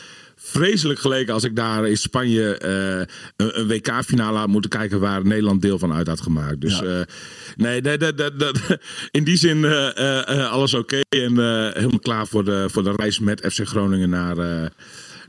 vreselijk 0.49 0.99
geleken 0.99 1.35
als 1.35 1.45
ik 1.45 1.57
daar 1.57 1.89
in 1.89 1.97
Spanje 1.97 2.57
eh, 2.59 2.99
een, 3.37 3.59
een 3.61 3.67
WK-finale 3.69 4.39
had 4.39 4.49
moeten 4.49 4.71
kijken 4.71 5.01
waar 5.01 5.27
Nederland 5.27 5.63
deel 5.63 5.79
van 5.79 5.93
uit 5.93 6.07
had 6.07 6.21
gemaakt. 6.21 6.61
Dus 6.61 6.83
eh, 6.83 7.01
nee, 7.57 7.81
nee, 7.81 7.99
dat- 7.99 8.19
dat- 8.19 8.39
dat- 8.39 8.61
in 9.11 9.25
die 9.25 9.37
zin 9.37 9.65
eh, 9.65 10.51
alles 10.51 10.75
oké 10.75 11.01
en 11.09 11.31
helemaal 11.75 11.99
klaar 12.03 12.27
voor 12.27 12.45
de, 12.45 12.67
voor 12.71 12.83
de 12.83 12.93
reis 12.97 13.19
met 13.19 13.41
FC 13.53 13.67
Groningen 13.67 14.09
naar, 14.11 14.37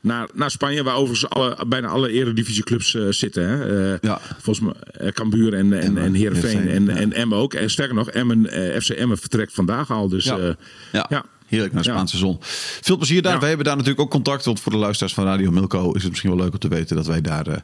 naar, 0.02 0.28
naar 0.34 0.52
Spanje, 0.52 0.84
waar 0.84 0.96
overigens 0.96 1.30
alle, 1.30 1.58
bijna 1.68 1.88
alle 1.88 2.12
eredivisieclubs 2.12 2.96
eh, 2.96 3.04
zitten. 3.10 3.48
Hè. 3.48 3.98
Ja. 4.02 4.22
Volgens 4.42 4.74
mij 5.00 5.12
Cambuur 5.12 5.54
en, 5.54 5.74
en, 5.74 5.98
en 5.98 6.14
Heerenveen 6.14 6.60
Heerenveen, 6.60 6.90
en, 6.90 6.96
ja. 6.96 7.02
en 7.02 7.14
Emmen 7.14 7.38
ook. 7.38 7.54
En 7.54 7.70
sterker 7.70 7.96
nog, 7.96 8.10
Emmen, 8.10 8.46
FC 8.82 8.90
Emmen 8.90 9.18
vertrekt 9.18 9.54
vandaag 9.54 9.92
al. 9.92 10.10
Dus 10.10 10.26
Ja. 10.26 10.56
Ja. 10.92 11.26
Heerlijk 11.48 11.74
naar 11.74 11.84
de. 11.84 11.90
Spaanse 11.90 12.18
zon. 12.18 12.38
Veel 12.82 12.98
plezier 12.98 13.22
daar. 13.22 13.40
Wij 13.40 13.48
hebben 13.48 13.66
daar 13.66 13.76
natuurlijk 13.76 14.02
ook 14.02 14.10
contact. 14.10 14.46
Want 14.46 14.60
voor 14.60 14.72
de 14.72 14.78
luisteraars 14.78 15.14
van 15.14 15.26
Radio 15.26 15.52
Milko 15.52 15.92
is 15.92 16.02
het 16.02 16.10
misschien 16.10 16.30
wel 16.30 16.40
leuk 16.40 16.54
om 16.54 16.60
te 16.60 16.68
weten 16.68 16.96
dat 16.96 17.06
wij 17.06 17.22
daar 17.22 17.48
eh, 17.48 17.58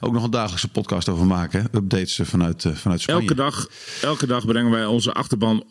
ook 0.00 0.12
nog 0.12 0.24
een 0.24 0.30
dagelijkse 0.30 0.68
podcast 0.68 1.08
over 1.08 1.26
maken. 1.26 1.68
Updates 1.72 2.18
eh, 2.18 2.26
vanuit, 2.26 2.64
eh, 2.64 2.72
vanuit 2.72 3.00
Spanje. 3.00 3.20
Elke 3.20 3.34
dag, 3.34 3.68
elke 4.02 4.26
dag 4.26 4.46
brengen 4.46 4.70
wij 4.70 4.86
onze 4.86 5.12
achterban 5.12 5.64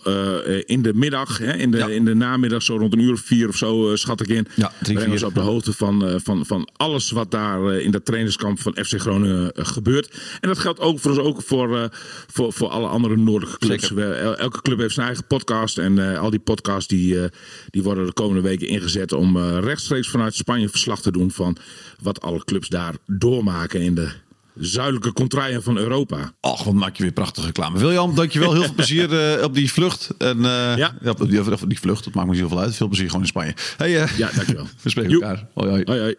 in 0.65 0.81
de 0.81 0.93
middag, 0.93 1.37
hè, 1.37 1.53
in, 1.53 1.71
de, 1.71 1.95
in 1.95 2.05
de 2.05 2.15
namiddag, 2.15 2.61
zo 2.61 2.77
rond 2.77 2.93
een 2.93 2.99
uur 2.99 3.13
of 3.13 3.19
vier 3.19 3.47
of 3.47 3.55
zo, 3.55 3.95
schat 3.95 4.21
ik 4.21 4.27
in. 4.27 4.47
Ja, 4.55 4.71
drie, 4.81 4.95
brengen 4.97 5.25
op 5.25 5.33
de 5.33 5.39
hoogte 5.39 5.73
van, 5.73 6.19
van, 6.23 6.45
van 6.45 6.69
alles 6.75 7.11
wat 7.11 7.31
daar 7.31 7.73
in 7.73 7.91
dat 7.91 8.05
trainingskamp 8.05 8.59
van 8.59 8.77
FC 8.85 8.99
Groningen 8.99 9.51
gebeurt. 9.55 10.17
En 10.39 10.47
dat 10.47 10.59
geldt 10.59 10.79
ook 10.79 10.99
voor, 10.99 11.11
ons 11.11 11.19
ook 11.19 11.41
voor, 11.41 11.89
voor, 12.31 12.53
voor 12.53 12.69
alle 12.69 12.87
andere 12.87 13.17
noordelijke 13.17 13.59
clubs. 13.59 13.87
Zeker. 13.87 14.33
Elke 14.33 14.61
club 14.61 14.79
heeft 14.79 14.93
zijn 14.93 15.07
eigen 15.07 15.25
podcast. 15.27 15.77
En 15.77 16.17
al 16.17 16.29
die 16.29 16.39
podcasts 16.39 16.87
die, 16.87 17.29
die 17.69 17.83
worden 17.83 18.05
de 18.05 18.13
komende 18.13 18.41
weken 18.41 18.67
ingezet 18.67 19.11
om 19.13 19.37
eh, 19.37 19.57
rechtstreeks 19.59 20.09
vanuit 20.09 20.35
Spanje 20.35 20.69
verslag 20.69 21.01
te 21.01 21.11
doen 21.11 21.31
van 21.31 21.57
wat 22.01 22.21
alle 22.21 22.43
clubs 22.45 22.69
daar 22.69 22.93
doormaken 23.07 23.81
in 23.81 23.95
de 23.95 24.09
zuidelijke 24.55 25.13
contraien 25.13 25.63
van 25.63 25.77
Europa. 25.77 26.33
Ach, 26.39 26.63
wat 26.63 26.73
maak 26.73 26.95
je 26.97 27.03
weer 27.03 27.11
prachtige 27.11 27.45
reclame. 27.45 27.79
William, 27.79 28.15
dankjewel. 28.15 28.53
Heel 28.53 28.63
veel 28.63 28.73
plezier 28.73 29.35
eh, 29.37 29.43
op 29.43 29.53
die 29.53 29.71
vlucht. 29.71 30.09
En, 30.17 30.37
eh, 30.45 30.77
Ja. 30.77 30.95
op, 31.05 31.29
die, 31.29 31.51
op 31.53 31.69
die 31.69 31.79
vlucht, 31.79 32.03
dat 32.03 32.13
maakt 32.13 32.27
me 32.27 32.33
niet 32.33 32.41
zoveel 32.41 32.59
uit. 32.59 32.75
Veel 32.75 32.87
plezier 32.87 33.05
gewoon 33.07 33.21
in 33.21 33.27
Spanje. 33.27 33.53
Hey, 33.77 34.01
eh, 34.01 34.17
Ja, 34.17 34.29
dankjewel. 34.35 34.67
we 34.83 34.89
spreken 34.89 35.11
Joep. 35.11 35.21
elkaar. 35.21 35.47
Hoi, 35.53 35.69
hoi. 35.69 35.81
Hoi, 35.85 35.99
hoi. 35.99 36.15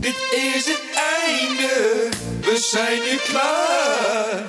Dit 0.00 0.16
is 0.54 0.64
het 0.66 0.82
einde, 1.26 2.08
we 2.40 2.68
zijn 2.72 2.98
nu 3.10 3.16
klaar 3.30 4.48